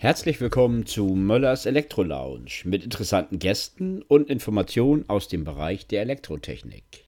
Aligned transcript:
Herzlich 0.00 0.40
willkommen 0.40 0.86
zu 0.86 1.06
Möllers 1.06 1.66
Elektro 1.66 2.04
Lounge 2.04 2.62
mit 2.62 2.84
interessanten 2.84 3.40
Gästen 3.40 4.00
und 4.02 4.30
Informationen 4.30 5.08
aus 5.08 5.26
dem 5.26 5.42
Bereich 5.42 5.88
der 5.88 6.02
Elektrotechnik. 6.02 7.07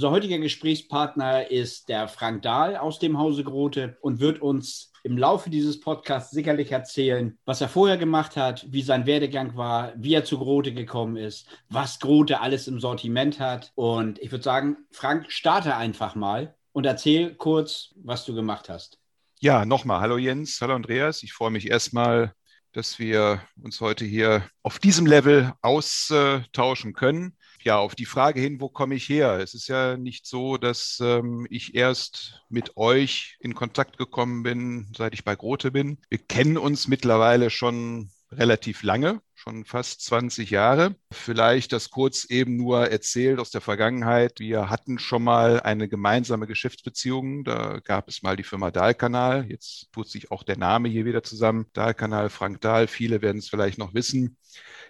Unser 0.00 0.12
heutiger 0.12 0.38
Gesprächspartner 0.38 1.50
ist 1.50 1.90
der 1.90 2.08
Frank 2.08 2.40
Dahl 2.40 2.78
aus 2.78 2.98
dem 2.98 3.18
Hause 3.18 3.44
Grote 3.44 3.98
und 4.00 4.18
wird 4.18 4.40
uns 4.40 4.92
im 5.02 5.18
Laufe 5.18 5.50
dieses 5.50 5.78
Podcasts 5.78 6.30
sicherlich 6.30 6.72
erzählen, 6.72 7.36
was 7.44 7.60
er 7.60 7.68
vorher 7.68 7.98
gemacht 7.98 8.34
hat, 8.34 8.64
wie 8.70 8.80
sein 8.80 9.04
Werdegang 9.04 9.58
war, 9.58 9.92
wie 9.98 10.14
er 10.14 10.24
zu 10.24 10.38
Grote 10.38 10.72
gekommen 10.72 11.18
ist, 11.18 11.48
was 11.68 12.00
Grote 12.00 12.40
alles 12.40 12.66
im 12.66 12.80
Sortiment 12.80 13.40
hat. 13.40 13.72
Und 13.74 14.18
ich 14.20 14.32
würde 14.32 14.42
sagen, 14.42 14.78
Frank, 14.90 15.30
starte 15.30 15.76
einfach 15.76 16.14
mal 16.14 16.54
und 16.72 16.86
erzähl 16.86 17.34
kurz, 17.34 17.90
was 18.02 18.24
du 18.24 18.34
gemacht 18.34 18.70
hast. 18.70 18.98
Ja, 19.38 19.66
nochmal. 19.66 20.00
Hallo 20.00 20.16
Jens, 20.16 20.62
hallo 20.62 20.76
Andreas. 20.76 21.22
Ich 21.22 21.34
freue 21.34 21.50
mich 21.50 21.68
erstmal, 21.68 22.32
dass 22.72 22.98
wir 22.98 23.42
uns 23.62 23.82
heute 23.82 24.06
hier 24.06 24.48
auf 24.62 24.78
diesem 24.78 25.04
Level 25.04 25.52
austauschen 25.60 26.94
können 26.94 27.36
ja, 27.62 27.78
auf 27.78 27.94
die 27.94 28.06
Frage 28.06 28.40
hin, 28.40 28.60
wo 28.60 28.68
komme 28.68 28.94
ich 28.94 29.08
her? 29.08 29.38
Es 29.38 29.54
ist 29.54 29.68
ja 29.68 29.96
nicht 29.96 30.26
so, 30.26 30.56
dass 30.56 30.98
ähm, 31.02 31.46
ich 31.50 31.74
erst 31.74 32.42
mit 32.48 32.76
euch 32.76 33.36
in 33.40 33.54
Kontakt 33.54 33.98
gekommen 33.98 34.42
bin, 34.42 34.92
seit 34.96 35.14
ich 35.14 35.24
bei 35.24 35.36
Grote 35.36 35.70
bin. 35.70 35.98
Wir 36.08 36.18
kennen 36.18 36.56
uns 36.56 36.88
mittlerweile 36.88 37.50
schon 37.50 38.10
relativ 38.32 38.82
lange, 38.82 39.20
schon 39.40 39.64
fast 39.64 40.02
20 40.02 40.50
Jahre. 40.50 40.96
Vielleicht 41.10 41.72
das 41.72 41.88
kurz 41.88 42.24
eben 42.26 42.56
nur 42.56 42.90
erzählt 42.90 43.38
aus 43.38 43.50
der 43.50 43.62
Vergangenheit. 43.62 44.38
Wir 44.38 44.68
hatten 44.68 44.98
schon 44.98 45.24
mal 45.24 45.60
eine 45.60 45.88
gemeinsame 45.88 46.46
Geschäftsbeziehung. 46.46 47.44
Da 47.44 47.80
gab 47.82 48.08
es 48.08 48.22
mal 48.22 48.36
die 48.36 48.42
Firma 48.42 48.70
Dahlkanal. 48.70 49.46
Jetzt 49.48 49.90
tut 49.92 50.08
sich 50.08 50.30
auch 50.30 50.42
der 50.42 50.58
Name 50.58 50.90
hier 50.90 51.06
wieder 51.06 51.22
zusammen. 51.22 51.66
Dahlkanal, 51.72 52.28
Frank 52.28 52.60
Dahl. 52.60 52.86
Viele 52.86 53.22
werden 53.22 53.38
es 53.38 53.48
vielleicht 53.48 53.78
noch 53.78 53.94
wissen. 53.94 54.36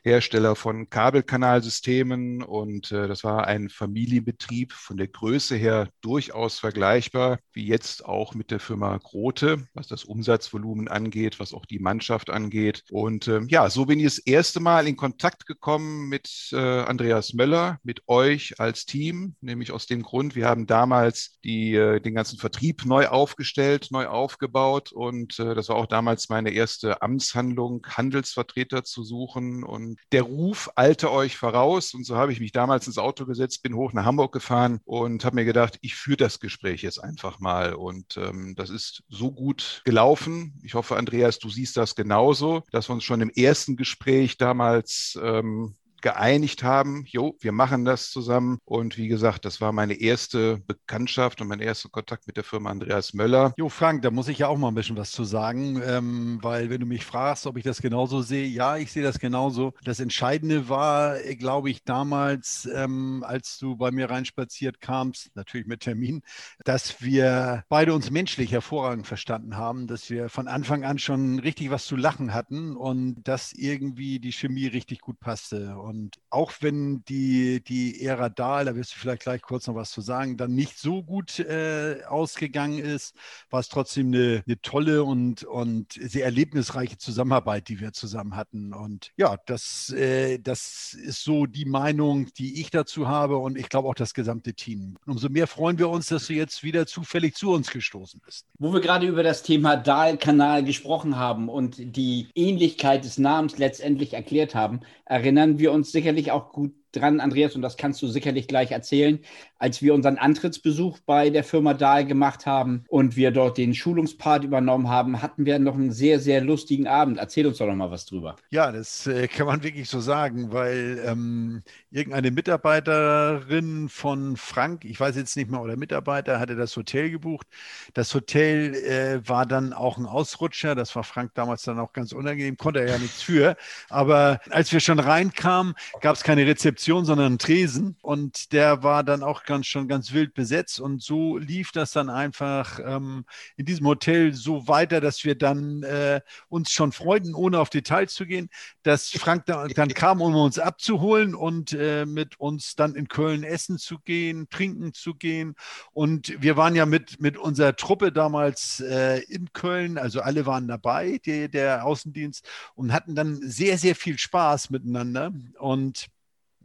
Hersteller 0.02 0.56
von 0.56 0.88
Kabelkanalsystemen 0.88 2.42
und 2.42 2.90
äh, 2.90 3.06
das 3.06 3.22
war 3.24 3.46
ein 3.46 3.68
Familienbetrieb 3.68 4.72
von 4.72 4.96
der 4.96 5.08
Größe 5.08 5.56
her 5.56 5.88
durchaus 6.00 6.58
vergleichbar 6.58 7.38
wie 7.52 7.66
jetzt 7.66 8.04
auch 8.04 8.34
mit 8.34 8.50
der 8.50 8.60
Firma 8.60 8.96
Grote, 8.96 9.66
was 9.74 9.88
das 9.88 10.04
Umsatzvolumen 10.04 10.88
angeht, 10.88 11.40
was 11.40 11.52
auch 11.52 11.66
die 11.66 11.78
Mannschaft 11.78 12.30
angeht. 12.30 12.84
Und 12.90 13.28
äh, 13.28 13.40
ja, 13.48 13.68
so 13.68 13.86
bin 13.86 13.98
ich 13.98 14.06
das 14.06 14.18
erste 14.41 14.58
Mal 14.58 14.88
in 14.88 14.96
Kontakt 14.96 15.44
gekommen 15.44 16.08
mit 16.08 16.48
äh, 16.52 16.56
Andreas 16.56 17.34
Möller, 17.34 17.78
mit 17.83 18.08
euch 18.08 18.58
als 18.58 18.86
Team, 18.86 19.34
nämlich 19.42 19.70
aus 19.70 19.84
dem 19.84 20.02
Grund, 20.02 20.34
wir 20.34 20.48
haben 20.48 20.66
damals 20.66 21.38
die, 21.44 21.74
äh, 21.74 22.00
den 22.00 22.14
ganzen 22.14 22.38
Vertrieb 22.38 22.86
neu 22.86 23.06
aufgestellt, 23.08 23.88
neu 23.91 24.06
aufgebaut 24.06 24.92
und 24.92 25.38
äh, 25.38 25.55
das 25.55 25.69
war 25.69 25.77
auch 25.77 25.84
damals 25.84 26.30
meine 26.30 26.52
erste 26.52 27.02
Amtshandlung, 27.02 27.86
Handelsvertreter 27.86 28.82
zu 28.82 29.05
suchen 29.05 29.62
und 29.62 30.00
der 30.10 30.22
Ruf 30.22 30.70
eilte 30.75 31.12
euch 31.12 31.36
voraus. 31.36 31.92
Und 31.92 32.06
so 32.06 32.16
habe 32.16 32.32
ich 32.32 32.41
mich 32.41 32.52
damals 32.52 32.86
ins 32.86 32.97
Auto 32.97 33.27
gesetzt, 33.27 33.62
bin 33.62 33.75
hoch 33.75 33.92
nach 33.92 34.06
Hamburg 34.06 34.32
gefahren 34.32 34.80
und 34.86 35.22
habe 35.27 35.36
mir 35.36 35.44
gedacht, 35.44 35.77
ich 35.82 35.97
führe 35.97 36.16
das 36.16 36.41
Gespräch 36.41 36.80
jetzt 36.80 37.04
einfach 37.04 37.41
mal. 37.41 37.75
Und 37.75 38.16
ähm, 38.16 38.54
das 38.56 38.70
ist 38.70 39.02
so 39.10 39.32
gut 39.32 39.82
gelaufen. 39.84 40.58
Ich 40.62 40.72
hoffe, 40.72 40.97
Andreas, 40.97 41.38
du 41.38 41.50
siehst 41.50 41.77
das 41.77 41.94
genauso, 41.94 42.62
dass 42.72 42.88
wir 42.88 42.94
uns 42.94 43.04
schon 43.04 43.20
im 43.20 43.28
ersten 43.28 43.77
Gespräch 43.77 44.29
damals 44.36 45.18
ähm, 45.22 45.76
geeinigt 46.02 46.62
haben, 46.62 47.04
jo, 47.06 47.36
wir 47.40 47.52
machen 47.52 47.84
das 47.84 48.10
zusammen. 48.10 48.58
Und 48.64 48.97
wie 48.97 49.08
gesagt, 49.08 49.44
das 49.44 49.60
war 49.60 49.72
meine 49.72 49.94
erste 49.94 50.58
Bekanntschaft 50.66 51.41
und 51.41 51.48
mein 51.48 51.60
erster 51.60 51.88
Kontakt 51.88 52.26
mit 52.26 52.36
der 52.36 52.44
Firma 52.44 52.70
Andreas 52.70 53.14
Möller. 53.14 53.52
Jo, 53.56 53.69
Frank, 53.69 54.02
da 54.02 54.10
muss 54.10 54.28
ich 54.28 54.38
ja 54.38 54.48
auch 54.48 54.58
mal 54.58 54.69
ein 54.69 54.75
bisschen 54.75 54.97
was 54.97 55.10
zu 55.10 55.25
sagen, 55.25 55.80
ähm, 55.84 56.38
weil 56.42 56.70
wenn 56.70 56.80
du 56.80 56.86
mich 56.86 57.04
fragst, 57.04 57.47
ob 57.47 57.56
ich 57.56 57.64
das 57.64 57.82
genauso 57.82 58.22
sehe, 58.22 58.47
ja, 58.47 58.76
ich 58.76 58.92
sehe 58.92 59.02
das 59.02 59.19
genauso. 59.19 59.72
Das 59.84 60.00
Entscheidende 60.00 60.69
war, 60.69 61.19
glaube 61.38 61.70
ich, 61.70 61.84
damals, 61.84 62.69
ähm, 62.75 63.25
als 63.26 63.58
du 63.58 63.76
bei 63.76 63.91
mir 63.91 64.10
reinspaziert 64.10 64.80
kamst, 64.80 65.30
natürlich 65.34 65.66
mit 65.66 65.80
Termin, 65.80 66.22
dass 66.64 67.02
wir 67.02 67.64
beide 67.69 67.94
uns 67.94 68.10
menschlich 68.10 68.52
hervorragend 68.52 69.06
verstanden 69.06 69.56
haben, 69.56 69.86
dass 69.86 70.10
wir 70.10 70.28
von 70.28 70.48
Anfang 70.48 70.84
an 70.84 70.98
schon 70.98 71.38
richtig 71.41 71.70
was 71.70 71.86
zu 71.86 71.96
lachen 71.96 72.34
hatten 72.34 72.76
und 72.76 73.22
dass 73.25 73.52
irgendwie 73.52 74.20
die 74.20 74.32
Chemie 74.32 74.66
richtig 74.66 75.00
gut 75.00 75.19
passte. 75.20 75.78
Und 75.78 75.89
auch 76.30 76.52
wenn 76.60 77.04
die, 77.04 77.62
die 77.62 78.04
Ära 78.04 78.28
Dahl, 78.28 78.64
da 78.64 78.74
wirst 78.74 78.94
du 78.94 78.98
vielleicht 78.98 79.22
gleich 79.22 79.42
kurz 79.42 79.66
noch 79.66 79.74
was 79.74 79.90
zu 79.90 80.00
sagen, 80.00 80.36
dann 80.36 80.54
nicht 80.54 80.78
so 80.78 81.02
gut 81.02 81.38
äh, 81.40 82.02
ausgegangen 82.08 82.78
ist, 82.78 83.14
war 83.50 83.60
es 83.60 83.68
trotzdem 83.68 84.08
eine, 84.08 84.42
eine 84.46 84.60
tolle 84.60 85.04
und, 85.04 85.44
und 85.44 85.92
sehr 85.92 86.24
erlebnisreiche 86.24 86.98
Zusammenarbeit, 86.98 87.68
die 87.68 87.80
wir 87.80 87.92
zusammen 87.92 88.36
hatten. 88.36 88.72
Und 88.72 89.10
ja, 89.16 89.36
das, 89.46 89.90
äh, 89.90 90.38
das 90.38 90.94
ist 90.94 91.24
so 91.24 91.46
die 91.46 91.64
Meinung, 91.64 92.28
die 92.34 92.60
ich 92.60 92.70
dazu 92.70 93.08
habe 93.08 93.36
und 93.38 93.58
ich 93.58 93.68
glaube 93.68 93.88
auch 93.88 93.94
das 93.94 94.14
gesamte 94.14 94.54
Team. 94.54 94.96
Umso 95.06 95.28
mehr 95.28 95.46
freuen 95.46 95.78
wir 95.78 95.88
uns, 95.88 96.08
dass 96.08 96.26
du 96.26 96.34
jetzt 96.34 96.62
wieder 96.62 96.86
zufällig 96.86 97.34
zu 97.34 97.52
uns 97.52 97.70
gestoßen 97.70 98.20
bist. 98.24 98.46
Wo 98.58 98.72
wir 98.72 98.80
gerade 98.80 99.06
über 99.06 99.22
das 99.22 99.42
Thema 99.42 99.76
Dahl-Kanal 99.76 100.64
gesprochen 100.64 101.16
haben 101.16 101.48
und 101.48 101.76
die 101.78 102.28
Ähnlichkeit 102.34 103.04
des 103.04 103.18
Namens 103.18 103.58
letztendlich 103.58 104.14
erklärt 104.14 104.54
haben, 104.54 104.80
erinnern 105.04 105.58
wir 105.58 105.72
uns 105.72 105.79
uns 105.80 105.92
sicherlich 105.92 106.30
auch 106.32 106.52
gut 106.52 106.74
dran, 106.92 107.20
Andreas, 107.20 107.54
und 107.54 107.62
das 107.62 107.76
kannst 107.76 108.02
du 108.02 108.08
sicherlich 108.08 108.48
gleich 108.48 108.70
erzählen, 108.72 109.20
als 109.58 109.82
wir 109.82 109.94
unseren 109.94 110.16
Antrittsbesuch 110.18 110.98
bei 111.06 111.30
der 111.30 111.44
Firma 111.44 111.74
Dahl 111.74 112.06
gemacht 112.06 112.46
haben 112.46 112.84
und 112.88 113.16
wir 113.16 113.30
dort 113.30 113.58
den 113.58 113.74
Schulungspart 113.74 114.44
übernommen 114.44 114.88
haben, 114.88 115.22
hatten 115.22 115.44
wir 115.44 115.58
noch 115.58 115.74
einen 115.74 115.92
sehr, 115.92 116.18
sehr 116.18 116.40
lustigen 116.40 116.86
Abend. 116.86 117.18
Erzähl 117.18 117.46
uns 117.46 117.58
doch 117.58 117.66
noch 117.66 117.74
mal 117.74 117.90
was 117.90 118.06
drüber. 118.06 118.36
Ja, 118.50 118.72
das 118.72 119.06
äh, 119.06 119.28
kann 119.28 119.46
man 119.46 119.62
wirklich 119.62 119.88
so 119.88 120.00
sagen, 120.00 120.52
weil 120.52 121.02
ähm, 121.06 121.62
irgendeine 121.90 122.30
Mitarbeiterin 122.30 123.88
von 123.88 124.36
Frank, 124.36 124.84
ich 124.84 124.98
weiß 124.98 125.16
jetzt 125.16 125.36
nicht 125.36 125.50
mehr, 125.50 125.60
oder 125.60 125.76
Mitarbeiter, 125.76 126.40
hatte 126.40 126.56
das 126.56 126.76
Hotel 126.76 127.10
gebucht. 127.10 127.46
Das 127.94 128.14
Hotel 128.14 128.74
äh, 128.74 129.28
war 129.28 129.46
dann 129.46 129.72
auch 129.72 129.98
ein 129.98 130.06
Ausrutscher. 130.06 130.74
Das 130.74 130.96
war 130.96 131.04
Frank 131.04 131.32
damals 131.34 131.62
dann 131.62 131.78
auch 131.78 131.92
ganz 131.92 132.12
unangenehm, 132.12 132.56
konnte 132.56 132.80
er 132.80 132.88
ja 132.88 132.98
nichts 132.98 133.22
für. 133.22 133.56
Aber 133.90 134.40
als 134.50 134.72
wir 134.72 134.80
schon 134.80 134.98
reinkamen, 134.98 135.74
gab 136.00 136.16
es 136.16 136.22
keine 136.22 136.46
Rezeption 136.46 136.79
Rezeption, 136.80 137.04
sondern 137.04 137.26
einen 137.26 137.38
Tresen. 137.38 137.96
Und 138.00 138.52
der 138.52 138.82
war 138.82 139.04
dann 139.04 139.22
auch 139.22 139.44
ganz, 139.44 139.66
schon 139.66 139.86
ganz 139.86 140.12
wild 140.12 140.32
besetzt. 140.32 140.80
Und 140.80 141.02
so 141.02 141.36
lief 141.36 141.72
das 141.72 141.92
dann 141.92 142.08
einfach 142.08 142.80
ähm, 142.82 143.24
in 143.56 143.66
diesem 143.66 143.86
Hotel 143.86 144.32
so 144.32 144.66
weiter, 144.66 145.00
dass 145.00 145.24
wir 145.24 145.34
dann 145.34 145.82
äh, 145.82 146.20
uns 146.48 146.70
schon 146.70 146.92
freuten, 146.92 147.34
ohne 147.34 147.58
auf 147.58 147.69
Details 147.69 148.14
zu 148.14 148.24
gehen, 148.24 148.48
dass 148.82 149.10
Frank 149.10 149.44
da, 149.46 149.69
dann 149.74 149.90
kam, 149.90 150.22
um 150.22 150.34
uns 150.34 150.58
abzuholen 150.58 151.34
und 151.34 151.74
äh, 151.74 152.06
mit 152.06 152.40
uns 152.40 152.76
dann 152.76 152.94
in 152.94 153.08
Köln 153.08 153.44
essen 153.44 153.76
zu 153.78 153.98
gehen, 153.98 154.48
trinken 154.48 154.94
zu 154.94 155.14
gehen. 155.14 155.56
Und 155.92 156.34
wir 156.40 156.56
waren 156.56 156.74
ja 156.74 156.86
mit, 156.86 157.20
mit 157.20 157.36
unserer 157.36 157.76
Truppe 157.76 158.10
damals 158.10 158.80
äh, 158.80 159.19
in 159.24 159.52
Köln, 159.52 159.98
also 159.98 160.22
alle 160.22 160.46
waren 160.46 160.66
dabei, 160.66 161.20
die, 161.24 161.50
der 161.50 161.84
Außendienst, 161.84 162.48
und 162.74 162.92
hatten 162.92 163.14
dann 163.14 163.38
sehr, 163.42 163.76
sehr 163.76 163.94
viel 163.94 164.19
Spaß 164.19 164.70
miteinander. 164.70 165.32
Und 165.58 166.08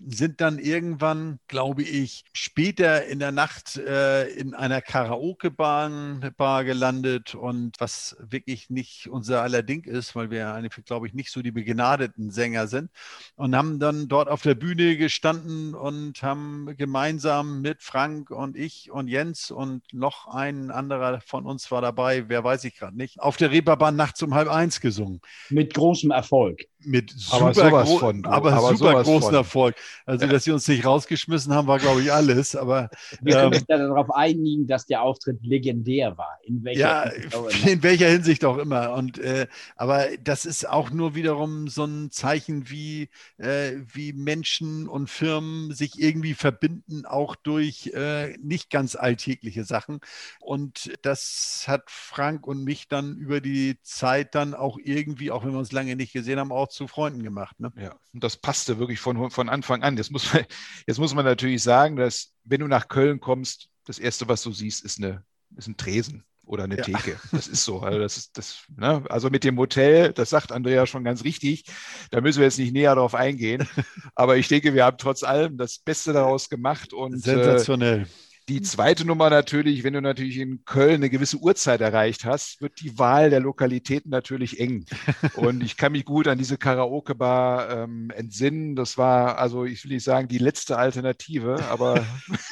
sind 0.07 0.41
dann 0.41 0.59
irgendwann, 0.59 1.39
glaube 1.47 1.83
ich, 1.83 2.25
später 2.33 3.05
in 3.05 3.19
der 3.19 3.31
Nacht 3.31 3.77
äh, 3.77 4.27
in 4.27 4.53
einer 4.53 4.81
Karaoke-Bar 4.81 6.63
gelandet. 6.63 7.35
Und 7.35 7.79
was 7.79 8.17
wirklich 8.19 8.69
nicht 8.69 9.07
unser 9.07 9.41
aller 9.41 9.63
Ding 9.63 9.83
ist, 9.85 10.15
weil 10.15 10.29
wir 10.29 10.61
glaube 10.85 11.07
ich, 11.07 11.13
nicht 11.13 11.31
so 11.31 11.41
die 11.41 11.51
begnadeten 11.51 12.29
Sänger 12.29 12.67
sind. 12.67 12.91
Und 13.35 13.55
haben 13.55 13.79
dann 13.79 14.07
dort 14.07 14.27
auf 14.27 14.41
der 14.41 14.55
Bühne 14.55 14.97
gestanden 14.97 15.73
und 15.73 16.21
haben 16.21 16.75
gemeinsam 16.77 17.61
mit 17.61 17.81
Frank 17.81 18.29
und 18.29 18.57
ich 18.57 18.91
und 18.91 19.07
Jens 19.07 19.51
und 19.51 19.81
noch 19.93 20.27
ein 20.27 20.71
anderer 20.71 21.21
von 21.21 21.45
uns 21.45 21.71
war 21.71 21.81
dabei, 21.81 22.29
wer 22.29 22.43
weiß 22.43 22.63
ich 22.65 22.75
gerade 22.75 22.97
nicht, 22.97 23.19
auf 23.19 23.37
der 23.37 23.51
Reeperbahn 23.51 23.95
nachts 23.95 24.21
um 24.21 24.33
halb 24.33 24.49
eins 24.49 24.81
gesungen. 24.81 25.21
Mit 25.49 25.73
großem 25.73 26.11
Erfolg 26.11 26.65
mit 26.85 27.11
super, 27.11 27.83
gro 27.83 27.97
von, 27.97 28.25
aber, 28.25 28.53
aber 28.53 28.75
super 28.75 29.03
großen 29.03 29.29
von. 29.29 29.35
Erfolg. 29.35 29.75
Also, 30.05 30.27
dass 30.27 30.43
sie 30.43 30.51
uns 30.51 30.67
nicht 30.67 30.85
rausgeschmissen 30.85 31.53
haben, 31.53 31.67
war, 31.67 31.79
glaube 31.79 32.01
ich, 32.01 32.11
alles. 32.11 32.55
Aber 32.55 32.89
wir 33.21 33.33
können 33.33 33.53
ähm, 33.53 33.59
uns 33.59 33.65
darauf 33.65 34.11
einigen, 34.11 34.67
dass 34.67 34.85
der 34.85 35.01
Auftritt 35.01 35.39
legendär 35.43 36.17
war. 36.17 36.39
In 36.43 36.63
welcher, 36.63 36.79
ja, 36.79 37.09
Hinsicht, 37.09 37.67
in 37.67 37.83
welcher 37.83 38.09
Hinsicht 38.09 38.45
auch 38.45 38.57
immer. 38.57 38.93
Und 38.93 39.17
äh, 39.17 39.47
aber 39.75 40.05
das 40.23 40.45
ist 40.45 40.67
auch 40.67 40.91
nur 40.91 41.15
wiederum 41.15 41.67
so 41.67 41.85
ein 41.85 42.11
Zeichen, 42.11 42.69
wie, 42.69 43.09
äh, 43.37 43.73
wie 43.93 44.13
Menschen 44.13 44.87
und 44.87 45.09
Firmen 45.09 45.73
sich 45.73 45.99
irgendwie 45.99 46.33
verbinden, 46.33 47.05
auch 47.05 47.35
durch 47.35 47.87
äh, 47.93 48.37
nicht 48.37 48.69
ganz 48.69 48.95
alltägliche 48.95 49.63
Sachen. 49.63 49.99
Und 50.39 50.93
das 51.01 51.65
hat 51.67 51.83
Frank 51.87 52.47
und 52.47 52.63
mich 52.63 52.87
dann 52.87 53.17
über 53.17 53.41
die 53.41 53.77
Zeit 53.81 54.35
dann 54.35 54.53
auch 54.53 54.77
irgendwie, 54.81 55.31
auch 55.31 55.43
wenn 55.43 55.51
wir 55.51 55.59
uns 55.59 55.71
lange 55.71 55.95
nicht 55.95 56.13
gesehen 56.13 56.39
haben, 56.39 56.51
auch 56.51 56.69
zu 56.75 56.87
Freunden 56.87 57.23
gemacht. 57.23 57.59
Ne? 57.59 57.71
Ja, 57.77 57.95
und 58.13 58.23
das 58.23 58.37
passte 58.37 58.77
wirklich 58.79 58.99
von, 58.99 59.31
von 59.31 59.49
Anfang 59.49 59.83
an. 59.83 59.97
Jetzt 59.97 60.11
muss, 60.11 60.33
man, 60.33 60.45
jetzt 60.87 60.99
muss 60.99 61.13
man 61.13 61.25
natürlich 61.25 61.63
sagen, 61.63 61.95
dass 61.95 62.33
wenn 62.43 62.61
du 62.61 62.67
nach 62.67 62.87
Köln 62.87 63.19
kommst, 63.19 63.69
das 63.85 63.99
Erste, 63.99 64.27
was 64.27 64.41
du 64.43 64.51
siehst, 64.51 64.83
ist, 64.83 64.99
eine, 64.99 65.23
ist 65.55 65.67
ein 65.67 65.77
Tresen 65.77 66.23
oder 66.45 66.65
eine 66.65 66.77
ja. 66.77 66.83
Theke. 66.83 67.19
Das 67.31 67.47
ist 67.47 67.63
so. 67.63 67.79
Also, 67.79 67.99
das 67.99 68.17
ist 68.17 68.37
das, 68.37 68.63
ne? 68.75 69.03
also 69.09 69.29
mit 69.29 69.43
dem 69.43 69.57
Hotel, 69.57 70.13
das 70.13 70.29
sagt 70.29 70.51
Andrea 70.51 70.85
schon 70.85 71.03
ganz 71.03 71.23
richtig, 71.23 71.65
da 72.11 72.21
müssen 72.21 72.39
wir 72.39 72.45
jetzt 72.45 72.59
nicht 72.59 72.73
näher 72.73 72.95
darauf 72.95 73.15
eingehen. 73.15 73.67
Aber 74.15 74.37
ich 74.37 74.47
denke, 74.47 74.73
wir 74.73 74.85
haben 74.85 74.97
trotz 74.97 75.23
allem 75.23 75.57
das 75.57 75.79
Beste 75.79 76.13
daraus 76.13 76.49
gemacht 76.49 76.93
und 76.93 77.19
sensationell. 77.19 78.01
Äh, 78.01 78.05
die 78.47 78.61
zweite 78.61 79.05
Nummer 79.05 79.31
natürlich, 79.31 79.83
wenn 79.83 79.93
du 79.93 80.01
natürlich 80.01 80.37
in 80.37 80.63
Köln 80.65 80.95
eine 80.95 81.09
gewisse 81.09 81.37
Uhrzeit 81.37 81.81
erreicht 81.81 82.25
hast, 82.25 82.61
wird 82.61 82.79
die 82.79 82.99
Wahl 82.99 83.31
der 83.31 83.39
Lokalitäten 83.39 84.11
natürlich 84.11 84.59
eng. 84.59 84.85
Und 85.35 85.63
ich 85.63 85.77
kann 85.77 85.93
mich 85.93 86.05
gut 86.05 86.27
an 86.27 86.37
diese 86.37 86.57
Karaoke-Bar 86.57 87.71
ähm, 87.71 88.11
entsinnen. 88.11 88.75
Das 88.75 88.97
war, 88.99 89.39
also 89.39 89.65
ich 89.65 89.83
will 89.83 89.93
nicht 89.93 90.03
sagen, 90.03 90.27
die 90.27 90.37
letzte 90.37 90.77
Alternative, 90.77 91.63
aber 91.69 92.05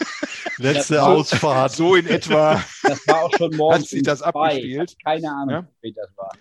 letzte 0.58 0.96
so, 0.96 1.02
Ausfahrt. 1.02 1.74
So 1.74 1.96
in 1.96 2.08
etwa. 2.08 2.64
Das 2.84 3.08
war 3.08 3.24
auch 3.24 3.34
schon 3.38 3.56
morgens. 3.56 3.84
Hat 3.84 3.90
sich 3.90 4.04
das 4.04 4.22
abgespielt. 4.22 4.96
Keine 5.04 5.32
Ahnung, 5.32 5.50
ja? 5.50 5.68
wie 5.82 5.94
das 5.94 6.10
war. 6.18 6.32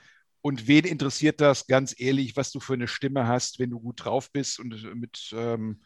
Und 0.41 0.67
wen 0.67 0.85
interessiert 0.85 1.41
das 1.41 1.69
ganz 1.69 1.95
ehrlich, 1.99 2.37
was 2.37 2.51
du 2.51 2.59
für 2.59 2.75
eine 2.75 2.89
Stimme 2.89 3.29
hast, 3.29 3.61
wenn 3.61 3.71
du 3.71 3.79
gut 3.79 4.05
drauf 4.05 4.33
bist 4.33 4.59
und 4.59 4.95
mit 4.95 5.33
ähm, 5.37 5.81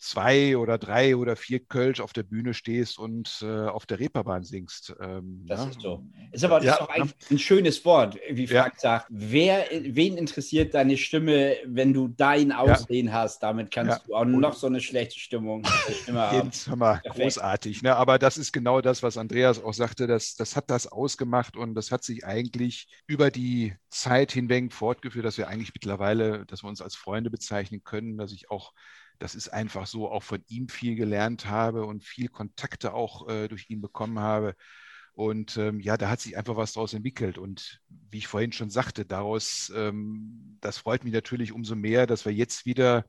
zwei 0.00 0.56
oder 0.56 0.78
drei 0.78 1.14
oder 1.14 1.36
vier 1.36 1.60
Kölsch 1.60 2.00
auf 2.00 2.14
der 2.14 2.22
Bühne 2.22 2.54
stehst 2.54 2.98
und 2.98 3.40
äh, 3.42 3.66
auf 3.66 3.84
der 3.84 4.00
Reeperbahn 4.00 4.44
singst. 4.44 4.94
Ähm, 4.98 5.44
das 5.46 5.60
ja. 5.60 5.70
ist 5.70 5.80
so. 5.82 6.04
Ist 6.32 6.44
aber 6.44 6.62
ja, 6.62 6.72
ist 6.72 6.80
auch 6.80 6.88
ein, 6.88 7.12
ein, 7.30 7.38
schönes 7.38 7.84
Wort, 7.84 8.18
wie 8.30 8.46
Frank 8.46 8.74
ja. 8.76 8.80
sagt. 8.80 9.06
Wer, 9.10 9.66
wen 9.70 10.16
interessiert 10.16 10.72
deine 10.72 10.96
Stimme, 10.96 11.56
wenn 11.66 11.92
du 11.92 12.08
dein 12.08 12.50
Aussehen 12.50 13.12
hast? 13.12 13.42
Damit 13.42 13.70
kannst 13.70 14.06
du 14.06 14.14
auch 14.14 14.22
und 14.22 14.40
noch 14.40 14.54
so 14.54 14.68
eine 14.68 14.80
schlechte 14.80 15.18
Stimmung 15.18 15.64
haben. 16.08 16.50
Mal, 16.76 17.02
großartig. 17.04 17.82
Ne? 17.82 17.94
Aber 17.94 18.18
das 18.18 18.38
ist 18.38 18.52
genau 18.52 18.80
das, 18.80 19.02
was 19.02 19.18
Andreas 19.18 19.62
auch 19.62 19.74
sagte. 19.74 20.06
Das, 20.06 20.34
das 20.34 20.56
hat 20.56 20.70
das 20.70 20.86
ausgemacht 20.86 21.58
und 21.58 21.74
das 21.74 21.92
hat 21.92 22.04
sich 22.04 22.24
eigentlich 22.24 22.88
über 23.06 23.30
die 23.30 23.74
Zeit 23.90 24.32
hinweg 24.32 24.72
fortgeführt, 24.72 25.26
dass 25.26 25.36
wir 25.36 25.48
eigentlich 25.48 25.72
mittlerweile, 25.74 26.46
dass 26.46 26.64
wir 26.64 26.68
uns 26.68 26.80
als 26.80 26.96
Freunde 26.96 27.30
bezeichnen 27.30 27.84
können, 27.84 28.16
dass 28.16 28.32
ich 28.32 28.50
auch 28.50 28.72
das 29.20 29.34
ist 29.34 29.48
einfach 29.50 29.86
so, 29.86 30.10
auch 30.10 30.22
von 30.22 30.42
ihm 30.48 30.68
viel 30.68 30.96
gelernt 30.96 31.46
habe 31.46 31.84
und 31.84 32.02
viel 32.02 32.28
Kontakte 32.28 32.94
auch 32.94 33.28
äh, 33.28 33.48
durch 33.48 33.68
ihn 33.68 33.80
bekommen 33.82 34.18
habe. 34.18 34.56
Und 35.12 35.58
ähm, 35.58 35.78
ja, 35.80 35.98
da 35.98 36.08
hat 36.08 36.20
sich 36.20 36.38
einfach 36.38 36.56
was 36.56 36.72
daraus 36.72 36.94
entwickelt. 36.94 37.36
Und 37.36 37.80
wie 37.88 38.18
ich 38.18 38.26
vorhin 38.26 38.52
schon 38.52 38.70
sagte, 38.70 39.04
daraus, 39.04 39.70
ähm, 39.76 40.56
das 40.62 40.78
freut 40.78 41.04
mich 41.04 41.12
natürlich 41.12 41.52
umso 41.52 41.76
mehr, 41.76 42.06
dass 42.06 42.24
wir 42.24 42.32
jetzt 42.32 42.64
wieder 42.64 43.04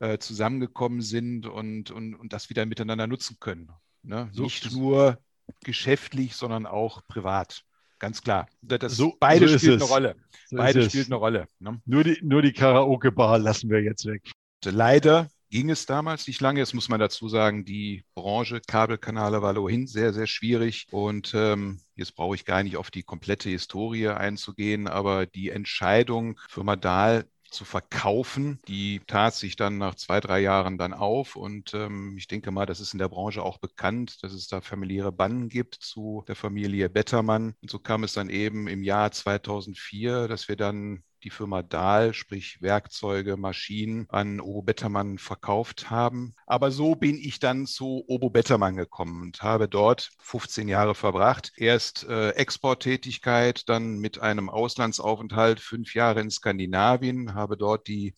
äh, 0.00 0.18
zusammengekommen 0.18 1.00
sind 1.00 1.46
und, 1.46 1.90
und, 1.90 2.14
und 2.14 2.32
das 2.34 2.50
wieder 2.50 2.66
miteinander 2.66 3.06
nutzen 3.06 3.38
können. 3.40 3.70
Ne? 4.02 4.28
So, 4.32 4.42
Nicht 4.42 4.70
nur 4.72 5.18
geschäftlich, 5.64 6.36
sondern 6.36 6.66
auch 6.66 7.06
privat. 7.08 7.62
Ganz 7.98 8.20
klar. 8.20 8.46
Das, 8.60 8.94
so, 8.94 9.16
beide 9.18 9.48
so 9.48 9.56
spielt 9.58 9.80
eine 9.80 9.90
Rolle. 9.90 10.16
So 10.48 10.56
beide 10.56 10.82
spielt 10.82 11.06
eine 11.06 11.14
Rolle. 11.14 11.48
Ne? 11.58 11.80
Nur 11.86 12.04
die, 12.04 12.18
nur 12.22 12.42
die 12.42 12.52
Karaoke-Bar 12.52 13.38
lassen 13.38 13.70
wir 13.70 13.82
jetzt 13.82 14.04
weg. 14.04 14.22
Leider 14.70 15.28
ging 15.50 15.70
es 15.70 15.86
damals 15.86 16.26
nicht 16.26 16.40
lange. 16.40 16.60
Jetzt 16.60 16.74
muss 16.74 16.88
man 16.88 17.00
dazu 17.00 17.28
sagen, 17.28 17.64
die 17.64 18.04
Branche 18.14 18.60
Kabelkanale 18.60 19.42
war 19.42 19.56
ohnehin 19.56 19.86
sehr, 19.86 20.12
sehr 20.12 20.26
schwierig. 20.26 20.86
Und 20.90 21.32
ähm, 21.34 21.80
jetzt 21.94 22.14
brauche 22.14 22.34
ich 22.34 22.44
gar 22.44 22.62
nicht 22.62 22.76
auf 22.76 22.90
die 22.90 23.02
komplette 23.02 23.48
Historie 23.48 24.08
einzugehen, 24.08 24.88
aber 24.88 25.26
die 25.26 25.50
Entscheidung, 25.50 26.38
Firma 26.48 26.76
Dahl 26.76 27.26
zu 27.50 27.64
verkaufen. 27.64 28.60
Die 28.68 29.00
tat 29.06 29.34
sich 29.34 29.56
dann 29.56 29.78
nach 29.78 29.94
zwei, 29.94 30.20
drei 30.20 30.40
Jahren 30.40 30.78
dann 30.78 30.92
auf. 30.92 31.36
Und 31.36 31.74
ähm, 31.74 32.16
ich 32.18 32.28
denke 32.28 32.50
mal, 32.50 32.66
das 32.66 32.80
ist 32.80 32.92
in 32.92 32.98
der 32.98 33.08
Branche 33.08 33.42
auch 33.42 33.58
bekannt, 33.58 34.22
dass 34.22 34.32
es 34.32 34.48
da 34.48 34.60
familiäre 34.60 35.12
Banden 35.12 35.48
gibt 35.48 35.74
zu 35.74 36.24
der 36.28 36.36
Familie 36.36 36.88
Bettermann. 36.90 37.54
Und 37.62 37.70
so 37.70 37.78
kam 37.78 38.04
es 38.04 38.12
dann 38.12 38.30
eben 38.30 38.68
im 38.68 38.82
Jahr 38.82 39.10
2004, 39.12 40.28
dass 40.28 40.48
wir 40.48 40.56
dann 40.56 41.02
die 41.22 41.30
Firma 41.30 41.62
Dahl, 41.62 42.14
sprich 42.14 42.60
Werkzeuge, 42.60 43.36
Maschinen, 43.36 44.06
an 44.08 44.40
Obo 44.40 44.62
Bettermann 44.62 45.18
verkauft 45.18 45.90
haben. 45.90 46.34
Aber 46.46 46.70
so 46.70 46.94
bin 46.94 47.16
ich 47.16 47.38
dann 47.38 47.66
zu 47.66 48.04
Obo 48.06 48.30
Bettermann 48.30 48.76
gekommen 48.76 49.22
und 49.22 49.42
habe 49.42 49.68
dort 49.68 50.10
15 50.20 50.68
Jahre 50.68 50.94
verbracht. 50.94 51.52
Erst 51.56 52.04
äh, 52.04 52.30
Exporttätigkeit, 52.30 53.68
dann 53.68 53.98
mit 53.98 54.20
einem 54.20 54.48
Auslandsaufenthalt 54.48 55.60
fünf 55.60 55.94
Jahre 55.94 56.20
in 56.20 56.30
Skandinavien, 56.30 57.34
habe 57.34 57.56
dort 57.56 57.88
die 57.88 58.14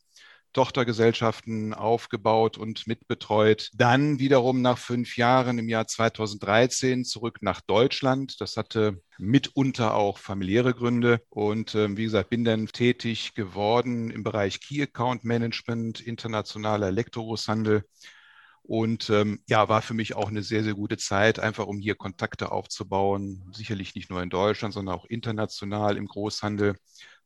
Tochtergesellschaften 0.59 1.73
aufgebaut 1.73 2.59
und 2.59 2.89
mitbetreut. 2.89 3.71
Dann 3.75 4.19
wiederum 4.19 4.61
nach 4.61 4.77
fünf 4.77 5.17
Jahren 5.17 5.57
im 5.57 5.69
Jahr 5.69 5.87
2013 5.87 7.05
zurück 7.05 7.39
nach 7.43 7.61
Deutschland. 7.61 8.41
Das 8.41 8.57
hatte 8.57 9.01
mitunter 9.19 9.95
auch 9.95 10.19
familiäre 10.19 10.75
Gründe. 10.75 11.23
Und 11.29 11.77
äh, 11.77 11.97
wie 11.97 12.03
gesagt, 12.03 12.31
bin 12.31 12.45
dann 12.45 12.67
tätig 12.67 13.35
geworden 13.35 14.11
im 14.11 14.25
Bereich 14.25 14.61
Key 14.61 14.83
Account 14.83 15.23
Management, 15.23 16.01
internationaler 16.01 16.89
Elektrogroßhandel. 16.89 17.85
Und 18.65 19.11
ähm, 19.11 19.41
ja, 19.49 19.69
war 19.69 19.81
für 19.81 19.95
mich 19.95 20.17
auch 20.17 20.29
eine 20.29 20.43
sehr, 20.43 20.65
sehr 20.65 20.75
gute 20.75 20.97
Zeit, 20.97 21.39
einfach 21.39 21.67
um 21.69 21.79
hier 21.79 21.95
Kontakte 21.95 22.51
aufzubauen. 22.51 23.49
Sicherlich 23.55 23.95
nicht 23.95 24.11
nur 24.11 24.25
in 24.25 24.29
Deutschland, 24.29 24.75
sondern 24.75 24.97
auch 24.97 25.05
international 25.05 25.97
im 25.97 26.09
Großhandel. 26.09 26.75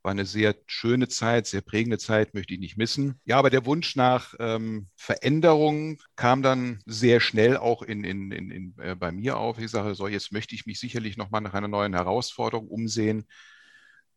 War 0.03 0.11
eine 0.11 0.25
sehr 0.25 0.55
schöne 0.67 1.07
Zeit, 1.07 1.47
sehr 1.47 1.61
prägende 1.61 1.97
Zeit, 1.97 2.33
möchte 2.33 2.53
ich 2.53 2.59
nicht 2.59 2.77
missen. 2.77 3.19
Ja, 3.25 3.39
aber 3.39 3.49
der 3.49 3.65
Wunsch 3.65 3.95
nach 3.95 4.33
ähm, 4.39 4.87
Veränderung 4.95 5.97
kam 6.17 6.43
dann 6.43 6.81
sehr 6.85 7.21
schnell 7.21 7.55
auch 7.55 7.81
in, 7.81 8.03
in, 8.03 8.31
in, 8.31 8.51
in 8.51 8.75
äh, 8.79 8.95
bei 8.95 9.13
mir 9.13 9.37
auf. 9.37 9.59
Ich 9.59 9.71
sage, 9.71 9.95
so, 9.95 10.07
jetzt 10.07 10.33
möchte 10.33 10.55
ich 10.55 10.65
mich 10.65 10.79
sicherlich 10.79 11.15
nochmal 11.15 11.41
nach 11.41 11.53
einer 11.53 11.69
neuen 11.69 11.93
Herausforderung 11.93 12.67
umsehen. 12.67 13.25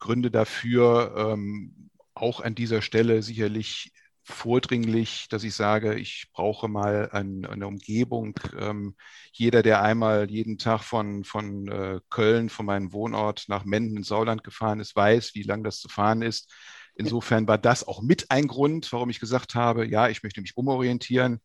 Gründe 0.00 0.30
dafür 0.30 1.14
ähm, 1.16 1.90
auch 2.14 2.40
an 2.40 2.54
dieser 2.54 2.82
Stelle 2.82 3.22
sicherlich 3.22 3.92
vordringlich, 4.26 5.28
dass 5.28 5.44
ich 5.44 5.54
sage, 5.54 5.94
ich 5.94 6.26
brauche 6.32 6.68
mal 6.68 7.10
ein, 7.12 7.44
eine 7.46 7.66
Umgebung. 7.66 8.34
Ähm, 8.58 8.96
jeder, 9.32 9.62
der 9.62 9.82
einmal 9.82 10.30
jeden 10.30 10.58
Tag 10.58 10.82
von, 10.82 11.24
von 11.24 11.68
äh, 11.68 12.00
Köln, 12.10 12.48
von 12.48 12.66
meinem 12.66 12.92
Wohnort 12.92 13.44
nach 13.48 13.64
Menden 13.64 13.98
ins 13.98 14.08
Sauerland 14.08 14.42
gefahren 14.42 14.80
ist, 14.80 14.96
weiß, 14.96 15.34
wie 15.34 15.44
lang 15.44 15.62
das 15.62 15.78
zu 15.78 15.88
fahren 15.88 16.22
ist. 16.22 16.52
Insofern 16.96 17.46
war 17.46 17.58
das 17.58 17.86
auch 17.86 18.02
mit 18.02 18.30
ein 18.30 18.48
Grund, 18.48 18.92
warum 18.92 19.10
ich 19.10 19.20
gesagt 19.20 19.54
habe, 19.54 19.86
ja, 19.86 20.08
ich 20.08 20.22
möchte 20.22 20.40
mich 20.40 20.56
umorientieren. 20.56 21.40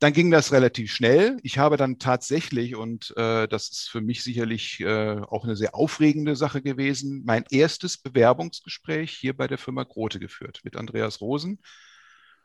Dann 0.00 0.12
ging 0.12 0.30
das 0.30 0.52
relativ 0.52 0.92
schnell. 0.92 1.38
Ich 1.42 1.56
habe 1.56 1.76
dann 1.78 1.98
tatsächlich, 1.98 2.76
und 2.76 3.16
äh, 3.16 3.48
das 3.48 3.70
ist 3.70 3.88
für 3.88 4.02
mich 4.02 4.22
sicherlich 4.22 4.80
äh, 4.80 5.20
auch 5.20 5.44
eine 5.44 5.56
sehr 5.56 5.74
aufregende 5.74 6.36
Sache 6.36 6.60
gewesen, 6.60 7.22
mein 7.24 7.44
erstes 7.48 7.96
Bewerbungsgespräch 7.96 9.12
hier 9.12 9.34
bei 9.34 9.46
der 9.46 9.56
Firma 9.56 9.84
Grote 9.84 10.18
geführt 10.18 10.60
mit 10.64 10.76
Andreas 10.76 11.22
Rosen. 11.22 11.60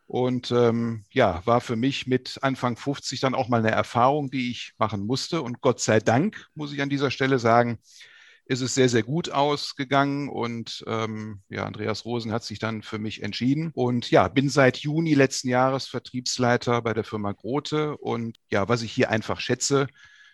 Und 0.10 0.50
ähm, 0.50 1.04
ja, 1.12 1.46
war 1.46 1.62
für 1.62 1.76
mich 1.76 2.08
mit 2.08 2.40
Anfang 2.42 2.78
50 2.78 3.20
dann 3.20 3.36
auch 3.36 3.48
mal 3.48 3.60
eine 3.60 3.70
Erfahrung, 3.70 4.32
die 4.32 4.50
ich 4.50 4.74
machen 4.80 5.06
musste. 5.06 5.44
Und 5.44 5.62
Gott 5.62 5.82
sei 5.82 6.00
Dank, 6.00 6.48
muss 6.56 6.74
ich 6.74 6.82
an 6.82 6.90
dieser 6.90 7.12
Stelle 7.12 7.38
sagen, 7.38 7.78
ist 8.46 8.62
es 8.62 8.74
sehr, 8.74 8.90
sehr 8.90 9.04
gut 9.04 9.30
ausgegangen. 9.30 10.28
Und 10.28 10.84
ähm, 10.88 11.44
ja, 11.48 11.66
Andreas 11.66 12.06
Rosen 12.06 12.32
hat 12.32 12.44
sich 12.44 12.58
dann 12.58 12.82
für 12.82 12.98
mich 12.98 13.22
entschieden. 13.22 13.70
Und 13.76 14.10
ja, 14.10 14.28
bin 14.30 14.50
seit 14.50 14.78
Juni 14.78 15.14
letzten 15.14 15.48
Jahres 15.50 15.88
Vertriebsleiter 15.88 16.82
bei 16.82 16.96
der 16.96 17.04
Firma 17.04 17.34
Grote. 17.34 17.96
Und 17.98 18.40
ja, 18.50 18.68
was 18.68 18.82
ich 18.82 18.92
hier 18.92 19.12
einfach 19.12 19.40
schätze, 19.40 19.86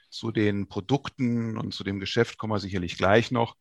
zu 0.10 0.32
den 0.32 0.70
Produkten 0.70 1.58
und 1.58 1.74
zu 1.74 1.84
dem 1.84 2.00
Geschäft 2.00 2.38
kommen 2.38 2.54
wir 2.54 2.60
sicherlich 2.62 2.98
gleich 2.98 3.30
noch. 3.30 3.58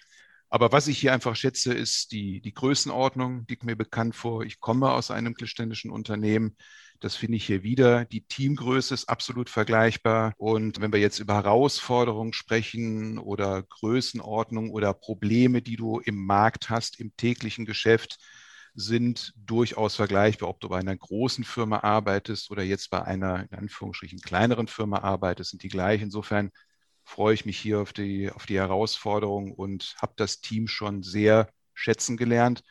Aber 0.50 0.72
was 0.72 0.86
ich 0.86 0.98
hier 0.98 1.12
einfach 1.12 1.34
schätze, 1.36 1.74
ist 1.74 2.12
die, 2.12 2.40
die 2.40 2.54
Größenordnung, 2.54 3.46
die 3.46 3.58
mir 3.62 3.76
bekannt 3.76 4.14
vor. 4.14 4.44
Ich 4.44 4.60
komme 4.60 4.92
aus 4.92 5.10
einem 5.10 5.32
mittelständischen 5.32 5.90
Unternehmen. 5.90 6.56
Das 7.00 7.16
finde 7.16 7.36
ich 7.36 7.46
hier 7.46 7.62
wieder. 7.62 8.04
Die 8.04 8.24
Teamgröße 8.24 8.94
ist 8.94 9.08
absolut 9.08 9.50
vergleichbar. 9.50 10.32
Und 10.36 10.80
wenn 10.80 10.92
wir 10.92 11.00
jetzt 11.00 11.18
über 11.18 11.34
Herausforderungen 11.34 12.32
sprechen 12.32 13.18
oder 13.18 13.62
Größenordnung 13.62 14.70
oder 14.70 14.94
Probleme, 14.94 15.60
die 15.60 15.76
du 15.76 15.98
im 15.98 16.24
Markt 16.24 16.70
hast, 16.70 17.00
im 17.00 17.16
täglichen 17.16 17.64
Geschäft, 17.64 18.18
sind 18.74 19.32
durchaus 19.36 19.96
vergleichbar, 19.96 20.48
ob 20.48 20.60
du 20.60 20.68
bei 20.68 20.78
einer 20.78 20.96
großen 20.96 21.44
Firma 21.44 21.80
arbeitest 21.80 22.50
oder 22.50 22.62
jetzt 22.62 22.90
bei 22.90 23.02
einer 23.02 23.46
in 23.50 23.58
Anführungsstrichen 23.58 24.20
kleineren 24.20 24.66
Firma 24.66 24.98
arbeitest, 24.98 25.50
sind 25.50 25.62
die 25.62 25.68
gleich. 25.68 26.02
Insofern 26.02 26.50
freue 27.04 27.34
ich 27.34 27.44
mich 27.44 27.58
hier 27.58 27.80
auf 27.80 27.92
die, 27.92 28.30
auf 28.30 28.46
die 28.46 28.58
Herausforderung 28.58 29.52
und 29.52 29.94
habe 30.00 30.14
das 30.16 30.40
Team 30.40 30.68
schon 30.68 31.02
sehr 31.02 31.48
schätzen 31.74 32.16
gelernt 32.16 32.62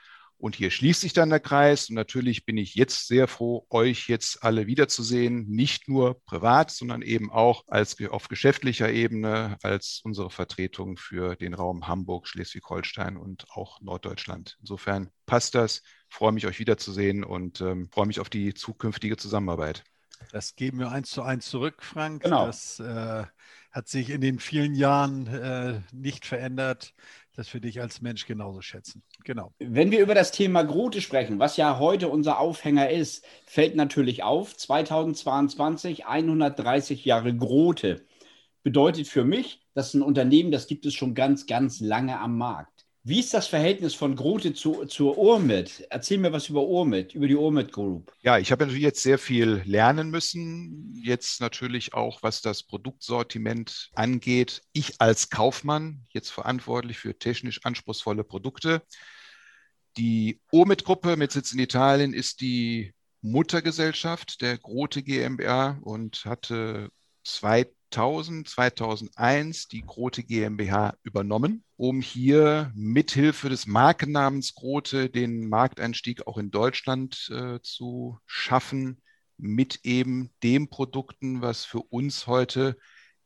und 0.44 0.58
hier 0.58 0.72
schließt 0.72 1.00
sich 1.00 1.14
dann 1.14 1.30
der 1.30 1.40
Kreis. 1.40 1.88
Und 1.88 1.96
natürlich 1.96 2.46
bin 2.46 2.58
ich 2.58 2.76
jetzt 2.76 3.08
sehr 3.08 3.30
froh, 3.30 3.66
euch 3.70 4.10
jetzt 4.10 4.44
alle 4.44 4.68
wiederzusehen. 4.68 5.48
Nicht 5.48 5.88
nur 5.88 6.22
privat, 6.26 6.70
sondern 6.70 7.02
eben 7.02 7.32
auch 7.32 7.64
als 7.68 7.96
auf 8.10 8.28
geschäftlicher 8.28 8.92
Ebene 8.92 9.56
als 9.64 10.02
unsere 10.04 10.30
Vertretung 10.30 10.98
für 10.98 11.38
den 11.38 11.54
Raum 11.54 11.88
Hamburg, 11.88 12.28
Schleswig-Holstein 12.28 13.16
und 13.16 13.46
auch 13.52 13.80
Norddeutschland. 13.80 14.58
Insofern 14.60 15.12
passt 15.26 15.56
das. 15.56 15.82
Ich 16.10 16.16
freue 16.18 16.34
mich, 16.34 16.46
euch 16.46 16.60
wiederzusehen 16.60 17.24
und 17.24 17.62
ähm, 17.62 17.88
freue 17.90 18.08
mich 18.08 18.20
auf 18.20 18.30
die 18.30 18.54
zukünftige 18.54 19.16
Zusammenarbeit. 19.16 19.86
Das 20.32 20.56
geben 20.56 20.80
wir 20.80 20.92
eins 20.92 21.10
zu 21.10 21.22
eins 21.22 21.50
zurück, 21.50 21.84
Frank. 21.84 22.24
Genau. 22.24 22.46
Das 22.46 22.80
äh, 22.80 23.24
hat 23.72 23.88
sich 23.88 24.10
in 24.10 24.22
den 24.22 24.40
vielen 24.40 24.76
Jahren 24.76 25.28
äh, 25.28 25.82
nicht 25.92 26.26
verändert 26.26 26.94
dass 27.36 27.54
wir 27.54 27.62
dich 27.62 27.82
als 27.82 28.02
Mensch 28.02 28.26
genauso 28.26 28.62
schätzen. 28.62 29.04
Genau. 29.24 29.54
Wenn 29.60 29.92
wir 29.92 30.00
über 30.00 30.14
das 30.14 30.32
Thema 30.32 30.64
Grote 30.64 31.02
sprechen, 31.02 31.40
was 31.40 31.58
ja 31.58 31.80
heute 31.80 32.08
unser 32.10 32.40
Aufhänger 32.40 32.90
ist, 32.90 33.26
fällt 33.46 33.76
natürlich 33.76 34.24
auf, 34.24 34.56
2022 34.56 36.06
130 36.06 37.06
Jahre 37.06 37.36
Grote. 37.36 38.06
Bedeutet 38.62 39.08
für 39.08 39.26
mich, 39.26 39.62
das 39.74 39.88
ist 39.88 39.94
ein 39.96 40.04
Unternehmen, 40.04 40.52
das 40.52 40.68
gibt 40.68 40.86
es 40.86 40.94
schon 40.94 41.16
ganz, 41.16 41.48
ganz 41.48 41.80
lange 41.80 42.20
am 42.20 42.38
Markt. 42.38 42.73
Wie 43.06 43.20
ist 43.20 43.34
das 43.34 43.48
Verhältnis 43.48 43.94
von 43.94 44.16
Grote 44.16 44.54
zu, 44.54 44.86
zur 44.86 45.18
Urmit? 45.18 45.86
Erzähl 45.90 46.20
mir 46.20 46.32
was 46.32 46.48
über 46.48 46.66
Urmit, 46.66 47.14
über 47.14 47.28
die 47.28 47.36
Urmit 47.36 47.74
Group. 47.74 48.14
Ja, 48.22 48.38
ich 48.38 48.50
habe 48.50 48.64
natürlich 48.64 48.82
jetzt 48.82 49.04
sehr 49.04 49.18
viel 49.18 49.62
lernen 49.66 50.10
müssen. 50.10 50.94
Jetzt 51.04 51.42
natürlich 51.42 51.94
auch, 51.94 52.24
was 52.24 52.42
das 52.42 52.64
Produktsortiment 52.64 53.90
angeht. 53.94 54.62
Ich 54.72 55.02
als 55.02 55.30
Kaufmann, 55.30 56.06
jetzt 56.12 56.30
verantwortlich 56.30 56.98
für 56.98 57.20
technisch 57.20 57.66
anspruchsvolle 57.66 58.24
Produkte. 58.24 58.82
Die 59.98 60.40
Urmit-Gruppe 60.54 61.18
mit 61.18 61.34
Sitz 61.34 61.52
in 61.52 61.60
Italien 61.60 62.14
ist 62.14 62.40
die 62.40 62.94
Muttergesellschaft 63.22 64.42
der 64.42 64.58
Grote 64.58 65.04
GmbH 65.04 65.78
und 65.82 66.24
hatte 66.24 66.90
zwei 67.26 67.70
2000, 67.94 68.50
2001 68.50 69.68
die 69.68 69.84
Grote 69.86 70.24
GmbH 70.24 70.96
übernommen, 71.04 71.64
um 71.78 72.02
hier 72.02 72.72
mithilfe 72.74 73.50
des 73.50 73.68
Markennamens 73.68 74.56
Grote 74.56 75.10
den 75.10 75.48
Markteinstieg 75.48 76.26
auch 76.26 76.40
in 76.40 76.50
Deutschland 76.50 77.30
äh, 77.32 77.60
zu 77.62 78.20
schaffen, 78.26 79.02
mit 79.38 79.82
eben 79.84 80.32
den 80.42 80.70
Produkten, 80.70 81.42
was 81.42 81.66
für 81.66 81.82
uns 81.82 82.26
heute 82.26 82.78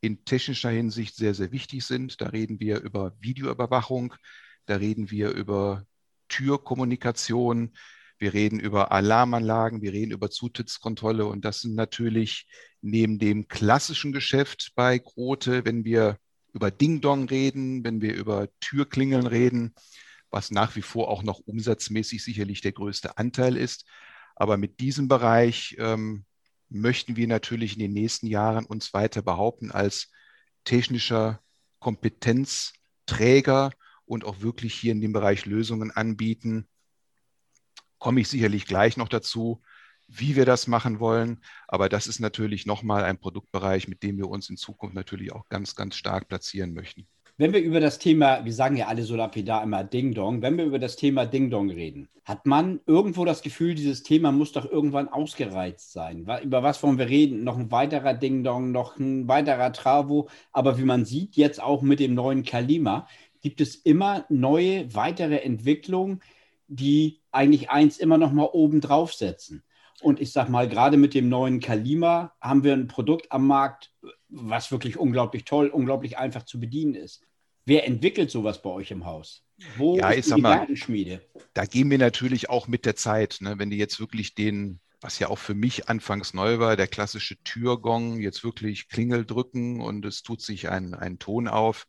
in 0.02 0.26
technischer 0.26 0.70
Hinsicht 0.70 1.16
sehr, 1.16 1.34
sehr 1.34 1.52
wichtig 1.52 1.86
sind. 1.86 2.20
Da 2.20 2.28
reden 2.28 2.60
wir 2.60 2.82
über 2.82 3.14
Videoüberwachung, 3.20 4.16
da 4.66 4.76
reden 4.76 5.12
wir 5.12 5.32
über 5.32 5.86
Türkommunikation, 6.28 7.74
wir 8.20 8.34
reden 8.34 8.60
über 8.60 8.92
Alarmanlagen, 8.92 9.82
wir 9.82 9.94
reden 9.94 10.12
über 10.12 10.30
Zutrittskontrolle 10.30 11.26
und 11.26 11.46
das 11.46 11.62
sind 11.62 11.76
natürlich 11.76 12.48
neben 12.82 13.20
dem 13.20 13.48
klassischen 13.48 14.12
Geschäft 14.12 14.72
bei 14.76 14.98
Grote, 14.98 15.66
wenn 15.66 15.84
wir 15.86 16.18
über 16.54 16.72
Ding-Dong 16.72 17.30
reden, 17.30 17.84
wenn 17.84 18.02
wir 18.02 18.16
über 18.16 18.48
Türklingeln 18.60 19.28
reden, 19.28 19.76
was 20.32 20.52
nach 20.52 20.76
wie 20.76 20.82
vor 20.82 21.10
auch 21.10 21.24
noch 21.24 21.40
umsatzmäßig 21.40 22.24
sicherlich 22.24 22.62
der 22.62 22.72
größte 22.72 23.18
Anteil 23.18 23.56
ist. 23.56 23.86
Aber 24.36 24.58
mit 24.58 24.80
diesem 24.80 25.08
Bereich 25.08 25.76
ähm, 25.80 26.26
möchten 26.70 27.16
wir 27.16 27.28
natürlich 27.28 27.74
in 27.74 27.80
den 27.80 27.94
nächsten 27.94 28.28
Jahren 28.28 28.66
uns 28.66 28.94
weiter 28.94 29.22
behaupten 29.22 29.72
als 29.72 30.12
technischer 30.64 31.42
Kompetenzträger 31.80 33.72
und 34.06 34.26
auch 34.26 34.42
wirklich 34.42 34.74
hier 34.74 34.92
in 34.92 35.02
dem 35.02 35.14
Bereich 35.14 35.46
Lösungen 35.46 35.92
anbieten, 35.92 36.68
komme 38.08 38.22
ich 38.22 38.30
sicherlich 38.30 38.66
gleich 38.66 38.96
noch 38.96 39.10
dazu, 39.10 39.60
wie 40.08 40.38
wir 40.38 40.46
das 40.46 40.68
machen 40.68 41.02
wollen. 41.02 41.42
Aber 41.68 41.90
das 41.90 42.08
ist 42.08 42.22
natürlich 42.22 42.66
nochmal 42.66 43.04
ein 43.04 43.18
Produktbereich, 43.18 43.90
mit 43.90 44.02
dem 44.02 44.18
wir 44.18 44.30
uns 44.30 44.50
in 44.50 44.56
Zukunft 44.56 44.96
natürlich 44.96 45.34
auch 45.34 45.50
ganz, 45.50 45.76
ganz 45.76 45.98
stark 45.98 46.30
platzieren 46.30 46.74
möchten. 46.74 47.06
Wenn 47.36 47.52
wir 47.52 47.60
über 47.60 47.82
das 47.82 48.00
Thema, 48.00 48.46
wir 48.46 48.54
sagen 48.54 48.78
ja 48.78 48.88
alle 48.88 49.04
so 49.04 49.18
lapidar 49.18 49.62
immer 49.62 49.84
Ding 49.84 50.14
Dong, 50.14 50.42
wenn 50.42 50.58
wir 50.58 50.64
über 50.64 50.80
das 50.80 50.96
Thema 50.96 51.26
Ding 51.26 51.50
Dong 51.50 51.70
reden, 51.70 52.08
hat 52.24 52.46
man 52.46 52.80
irgendwo 52.86 53.26
das 53.26 53.42
Gefühl, 53.42 53.76
dieses 53.76 54.04
Thema 54.04 54.32
muss 54.32 54.54
doch 54.54 54.72
irgendwann 54.72 55.10
ausgereizt 55.10 55.92
sein. 55.92 56.26
Über 56.44 56.64
was 56.64 56.82
wollen 56.84 56.98
wir 56.98 57.10
reden? 57.10 57.44
Noch 57.44 57.58
ein 57.58 57.72
weiterer 57.72 58.14
Ding 58.14 58.46
Dong, 58.46 58.72
noch 58.72 58.98
ein 58.98 59.28
weiterer 59.28 59.74
Travo. 59.74 60.30
Aber 60.54 60.78
wie 60.78 60.86
man 60.86 61.04
sieht, 61.04 61.36
jetzt 61.36 61.62
auch 61.62 61.82
mit 61.82 62.00
dem 62.00 62.14
neuen 62.14 62.44
Kalima, 62.44 63.06
gibt 63.42 63.60
es 63.60 63.76
immer 63.76 64.26
neue, 64.30 64.96
weitere 64.96 65.40
Entwicklungen, 65.40 66.22
die 66.68 67.22
eigentlich 67.38 67.70
eins 67.70 67.98
immer 67.98 68.18
noch 68.18 68.34
mal 68.34 68.50
oben 68.52 68.82
draufsetzen. 68.82 69.64
Und 70.02 70.20
ich 70.20 70.32
sage 70.32 70.52
mal, 70.52 70.68
gerade 70.68 70.98
mit 70.98 71.14
dem 71.14 71.30
neuen 71.30 71.60
Kalima 71.60 72.36
haben 72.42 72.64
wir 72.64 72.74
ein 72.74 72.88
Produkt 72.88 73.32
am 73.32 73.48
Markt, 73.48 73.92
was 74.30 74.72
wirklich 74.72 74.98
unglaublich 74.98 75.46
toll, 75.46 75.68
unglaublich 75.68 76.18
einfach 76.18 76.44
zu 76.44 76.60
bedienen 76.60 76.96
ist. 76.96 77.24
Wer 77.66 77.88
entwickelt 77.88 78.30
sowas 78.30 78.62
bei 78.62 78.70
euch 78.70 78.92
im 78.92 79.06
Haus? 79.06 79.44
Wo 79.76 79.98
ja, 79.98 80.12
ist 80.12 80.30
die 80.30 80.36
Gedankenschmiede? 80.36 81.22
Da 81.54 81.66
gehen 81.66 81.90
wir 81.90 81.98
natürlich 81.98 82.50
auch 82.50 82.68
mit 82.68 82.86
der 82.86 82.96
Zeit. 82.96 83.38
Ne? 83.42 83.58
Wenn 83.58 83.72
du 83.72 83.76
jetzt 83.76 84.00
wirklich 84.00 84.36
den, 84.36 84.80
was 85.02 85.18
ja 85.18 85.30
auch 85.30 85.40
für 85.40 85.56
mich 85.56 85.90
anfangs 85.90 86.34
neu 86.34 86.60
war, 86.60 86.76
der 86.76 86.88
klassische 86.88 87.42
Türgong, 87.44 88.20
jetzt 88.20 88.44
wirklich 88.44 88.88
Klingel 88.90 89.26
drücken 89.26 89.82
und 89.82 90.06
es 90.06 90.22
tut 90.22 90.42
sich 90.42 90.70
ein, 90.70 90.94
ein 90.94 91.18
Ton 91.18 91.48
auf. 91.48 91.88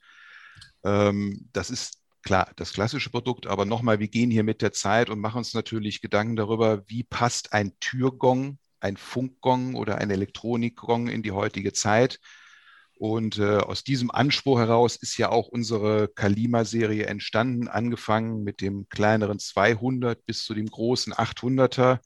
Ähm, 0.83 1.49
das 1.53 1.69
ist 1.71 1.99
klar, 2.23 2.51
das 2.57 2.73
klassische 2.73 3.11
Produkt, 3.11 3.47
aber 3.47 3.65
nochmal, 3.65 4.01
wir 4.01 4.09
gehen 4.09 4.31
hier 4.31 4.45
mit 4.45 4.63
der 4.63 4.73
Zeit 4.73 5.11
und 5.11 5.21
machen 5.21 5.39
uns 5.39 5.55
natürlich 5.55 6.01
Gedanken 6.01 6.37
darüber, 6.37 6.83
wie 6.89 7.05
passt 7.05 7.53
ein 7.53 7.73
Türgong, 7.81 8.59
ein 8.81 8.97
Funkgong 8.97 9.75
oder 9.75 9.99
ein 9.99 10.11
Elektronikgong 10.11 11.09
in 11.09 11.23
die 11.23 11.33
heutige 11.33 11.73
Zeit. 11.73 12.21
Und 12.99 13.39
äh, 13.39 13.59
aus 13.59 13.85
diesem 13.85 14.11
Anspruch 14.11 14.59
heraus 14.59 14.97
ist 14.97 15.17
ja 15.19 15.29
auch 15.31 15.47
unsere 15.47 16.09
Kalima-Serie 16.09 17.07
entstanden, 17.07 17.69
angefangen 17.69 18.43
mit 18.43 18.61
dem 18.61 18.89
kleineren 18.89 19.39
200 19.39 20.25
bis 20.27 20.45
zu 20.45 20.53
dem 20.53 20.67
großen 20.67 21.13
800er, 21.15 22.01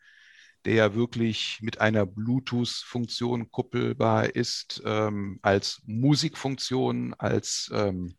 der 0.66 0.74
ja 0.74 0.94
wirklich 0.94 1.58
mit 1.62 1.80
einer 1.80 2.04
Bluetooth-Funktion 2.04 3.50
kuppelbar 3.50 4.36
ist, 4.36 4.82
ähm, 4.84 5.38
als 5.40 5.80
Musikfunktion, 5.86 7.14
als 7.14 7.70
ähm, 7.72 8.14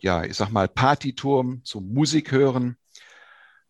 ja, 0.00 0.24
ich 0.24 0.34
sag 0.34 0.50
mal, 0.50 0.68
Partyturm 0.68 1.64
zum 1.64 1.92
Musik 1.92 2.32
hören. 2.32 2.76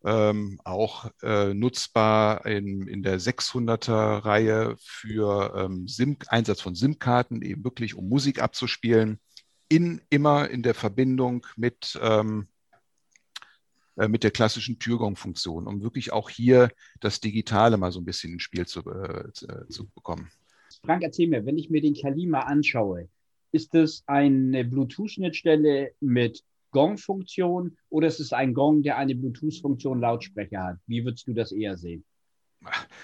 Ähm, 0.04 0.60
auch 0.64 1.10
äh, 1.22 1.52
nutzbar 1.54 2.46
in, 2.46 2.86
in 2.86 3.02
der 3.02 3.18
600er-Reihe 3.18 4.76
für 4.78 5.52
ähm, 5.56 5.88
SIM, 5.88 6.16
Einsatz 6.28 6.60
von 6.60 6.76
SIM-Karten, 6.76 7.42
eben 7.42 7.64
wirklich 7.64 7.96
um 7.96 8.08
Musik 8.08 8.40
abzuspielen, 8.40 9.18
in, 9.68 10.00
immer 10.08 10.48
in 10.50 10.62
der 10.62 10.74
Verbindung 10.74 11.44
mit, 11.56 11.98
ähm, 12.00 12.46
äh, 13.96 14.06
mit 14.06 14.22
der 14.22 14.30
klassischen 14.30 14.78
Türgong-Funktion, 14.78 15.66
um 15.66 15.82
wirklich 15.82 16.12
auch 16.12 16.30
hier 16.30 16.70
das 17.00 17.20
Digitale 17.20 17.76
mal 17.76 17.90
so 17.90 18.00
ein 18.00 18.04
bisschen 18.04 18.34
ins 18.34 18.44
Spiel 18.44 18.66
zu, 18.66 18.80
äh, 18.88 19.32
zu 19.68 19.88
bekommen. 19.88 20.30
Frank, 20.84 21.02
erzähl 21.02 21.28
mir, 21.28 21.44
wenn 21.44 21.58
ich 21.58 21.70
mir 21.70 21.80
den 21.80 21.94
Kalima 21.94 22.42
anschaue, 22.42 23.08
ist 23.52 23.74
es 23.74 24.02
eine 24.06 24.64
Bluetooth-Schnittstelle 24.64 25.92
mit 26.00 26.42
Gong-Funktion 26.70 27.76
oder 27.88 28.08
ist 28.08 28.20
es 28.20 28.32
ein 28.32 28.54
Gong, 28.54 28.82
der 28.82 28.98
eine 28.98 29.14
Bluetooth-Funktion 29.14 30.00
Lautsprecher 30.00 30.62
hat? 30.64 30.78
Wie 30.86 31.04
würdest 31.04 31.26
du 31.26 31.32
das 31.32 31.52
eher 31.52 31.76
sehen? 31.76 32.04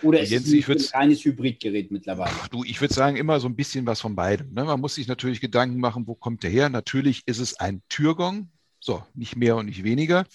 Oder 0.02 0.20
ist 0.20 0.30
Jens, 0.30 0.52
es 0.52 0.92
ein 0.92 1.00
reines 1.00 1.24
Hybridgerät 1.24 1.90
mittlerweile? 1.90 2.34
Du, 2.50 2.64
ich 2.64 2.80
würde 2.80 2.92
sagen, 2.92 3.16
immer 3.16 3.38
so 3.40 3.48
ein 3.48 3.56
bisschen 3.56 3.86
was 3.86 4.00
von 4.00 4.16
beidem. 4.16 4.52
Ne? 4.52 4.64
Man 4.64 4.80
muss 4.80 4.96
sich 4.96 5.06
natürlich 5.06 5.40
Gedanken 5.40 5.78
machen, 5.78 6.06
wo 6.06 6.14
kommt 6.14 6.42
der 6.42 6.50
her? 6.50 6.68
Natürlich 6.68 7.22
ist 7.26 7.38
es 7.38 7.58
ein 7.60 7.82
Türgong, 7.88 8.50
so, 8.80 9.02
nicht 9.14 9.36
mehr 9.36 9.56
und 9.56 9.66
nicht 9.66 9.84
weniger. 9.84 10.26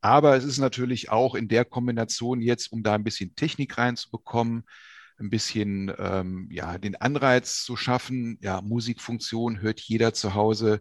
Aber 0.00 0.36
es 0.36 0.44
ist 0.44 0.58
natürlich 0.58 1.10
auch 1.10 1.34
in 1.34 1.48
der 1.48 1.64
Kombination 1.64 2.40
jetzt, 2.40 2.72
um 2.72 2.82
da 2.82 2.94
ein 2.94 3.04
bisschen 3.04 3.34
Technik 3.34 3.76
reinzubekommen, 3.76 4.64
ein 5.20 5.30
bisschen 5.30 5.92
ähm, 5.98 6.48
ja, 6.50 6.78
den 6.78 6.96
Anreiz 6.96 7.62
zu 7.64 7.76
schaffen. 7.76 8.38
Ja, 8.40 8.60
Musikfunktion 8.62 9.60
hört 9.60 9.80
jeder 9.80 10.14
zu 10.14 10.34
Hause. 10.34 10.80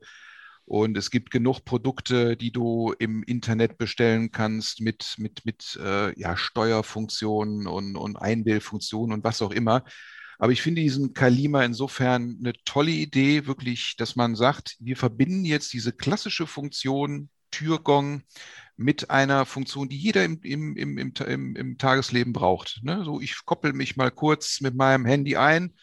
Und 0.65 0.97
es 0.97 1.09
gibt 1.09 1.31
genug 1.31 1.65
Produkte, 1.65 2.37
die 2.37 2.51
du 2.51 2.93
im 2.99 3.23
Internet 3.23 3.77
bestellen 3.79 4.31
kannst 4.31 4.81
mit, 4.81 5.15
mit, 5.17 5.43
mit 5.43 5.79
äh, 5.83 6.17
ja, 6.19 6.37
Steuerfunktionen 6.37 7.65
und, 7.65 7.95
und 7.95 8.17
Einwählfunktionen 8.17 9.13
und 9.13 9.23
was 9.23 9.41
auch 9.41 9.51
immer. 9.51 9.83
Aber 10.37 10.51
ich 10.51 10.61
finde 10.61 10.81
diesen 10.81 11.13
Kalima 11.13 11.65
insofern 11.65 12.37
eine 12.39 12.53
tolle 12.65 12.91
Idee, 12.91 13.47
wirklich, 13.47 13.95
dass 13.97 14.15
man 14.15 14.35
sagt, 14.35 14.77
wir 14.79 14.95
verbinden 14.95 15.43
jetzt 15.43 15.73
diese 15.73 15.91
klassische 15.91 16.47
Funktion 16.47 17.29
Türgong 17.51 18.21
mit 18.79 19.09
einer 19.09 19.45
Funktion, 19.45 19.89
die 19.89 19.97
jeder 19.97 20.23
im, 20.23 20.39
im, 20.41 20.77
im, 20.77 20.97
im, 20.97 21.55
im 21.57 21.77
Tagesleben 21.77 22.31
braucht. 22.31 22.79
Ne? 22.81 23.03
So, 23.03 23.19
ich 23.19 23.45
koppel 23.45 23.73
mich 23.73 23.97
mal 23.97 24.09
kurz 24.09 24.61
mit 24.61 24.73
meinem 24.73 25.05
Handy 25.05 25.35
ein 25.35 25.73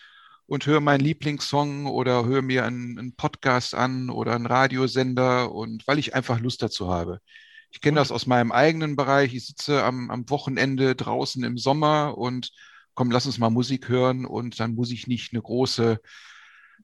und 0.46 0.64
höre 0.64 0.80
meinen 0.80 1.04
Lieblingssong 1.04 1.84
oder 1.86 2.24
höre 2.24 2.40
mir 2.40 2.64
einen, 2.64 2.98
einen, 2.98 3.14
Podcast 3.14 3.74
an 3.74 4.08
oder 4.08 4.34
einen 4.34 4.46
Radiosender 4.46 5.52
und 5.52 5.86
weil 5.86 5.98
ich 5.98 6.14
einfach 6.14 6.40
Lust 6.40 6.62
dazu 6.62 6.88
habe. 6.88 7.20
Ich 7.70 7.82
kenne 7.82 7.96
das 8.00 8.10
aus 8.10 8.26
meinem 8.26 8.50
eigenen 8.50 8.96
Bereich. 8.96 9.34
Ich 9.34 9.46
sitze 9.46 9.84
am, 9.84 10.10
am 10.10 10.30
Wochenende 10.30 10.96
draußen 10.96 11.44
im 11.44 11.58
Sommer 11.58 12.16
und 12.16 12.50
komm, 12.94 13.10
lass 13.10 13.26
uns 13.26 13.36
mal 13.36 13.50
Musik 13.50 13.90
hören 13.90 14.24
und 14.24 14.58
dann 14.58 14.74
muss 14.74 14.90
ich 14.90 15.06
nicht 15.06 15.34
eine 15.34 15.42
große 15.42 16.00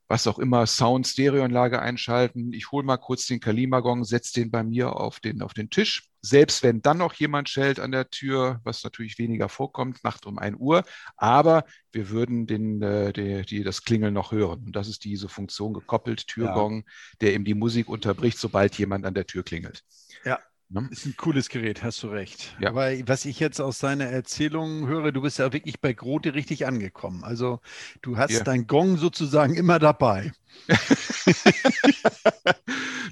was 0.08 0.26
auch 0.26 0.38
immer, 0.38 0.66
Sound-Stereoanlage 0.66 1.80
einschalten. 1.80 2.52
Ich 2.52 2.70
hole 2.70 2.84
mal 2.84 2.96
kurz 2.96 3.26
den 3.26 3.40
Kalimagong, 3.40 4.04
setze 4.04 4.34
den 4.34 4.50
bei 4.50 4.62
mir 4.62 4.96
auf 4.96 5.20
den, 5.20 5.42
auf 5.42 5.54
den 5.54 5.70
Tisch. 5.70 6.08
Selbst 6.20 6.62
wenn 6.62 6.82
dann 6.82 6.98
noch 6.98 7.14
jemand 7.14 7.48
schellt 7.48 7.80
an 7.80 7.92
der 7.92 8.10
Tür, 8.10 8.60
was 8.62 8.84
natürlich 8.84 9.18
weniger 9.18 9.48
vorkommt, 9.48 10.04
Nacht 10.04 10.26
um 10.26 10.38
1 10.38 10.56
Uhr, 10.58 10.84
aber 11.16 11.64
wir 11.90 12.10
würden 12.10 12.46
den, 12.46 12.80
äh, 12.82 13.12
die, 13.12 13.42
die, 13.42 13.64
das 13.64 13.82
Klingeln 13.82 14.14
noch 14.14 14.32
hören. 14.32 14.64
Und 14.66 14.76
das 14.76 14.88
ist 14.88 15.04
diese 15.04 15.28
Funktion 15.28 15.72
gekoppelt, 15.72 16.26
Türgong, 16.28 16.76
ja. 16.76 16.82
der 17.20 17.34
eben 17.34 17.44
die 17.44 17.54
Musik 17.54 17.88
unterbricht, 17.88 18.38
sobald 18.38 18.78
jemand 18.78 19.04
an 19.04 19.14
der 19.14 19.26
Tür 19.26 19.42
klingelt. 19.42 19.82
Ja, 20.24 20.38
Ne? 20.72 20.88
Ist 20.90 21.04
ein 21.04 21.14
cooles 21.18 21.50
Gerät, 21.50 21.82
hast 21.82 22.02
du 22.02 22.08
recht. 22.08 22.56
Ja. 22.58 22.70
Aber 22.70 22.90
was 23.06 23.26
ich 23.26 23.38
jetzt 23.38 23.60
aus 23.60 23.78
seiner 23.78 24.06
Erzählung 24.06 24.86
höre, 24.86 25.12
du 25.12 25.20
bist 25.20 25.38
ja 25.38 25.52
wirklich 25.52 25.82
bei 25.82 25.92
Grote 25.92 26.32
richtig 26.34 26.66
angekommen. 26.66 27.24
Also 27.24 27.60
du 28.00 28.16
hast 28.16 28.32
ja. 28.32 28.42
dein 28.42 28.66
Gong 28.66 28.96
sozusagen 28.96 29.54
immer 29.54 29.78
dabei. 29.78 30.32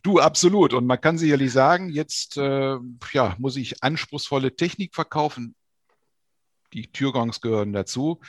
du, 0.02 0.20
absolut. 0.20 0.72
Und 0.72 0.86
man 0.86 0.98
kann 1.02 1.18
sicherlich 1.18 1.52
sagen, 1.52 1.90
jetzt 1.90 2.38
äh, 2.38 2.78
ja, 3.12 3.36
muss 3.38 3.56
ich 3.56 3.82
anspruchsvolle 3.82 4.56
Technik 4.56 4.94
verkaufen. 4.94 5.54
Die 6.72 6.90
Türgongs 6.90 7.42
gehören 7.42 7.74
dazu. 7.74 8.20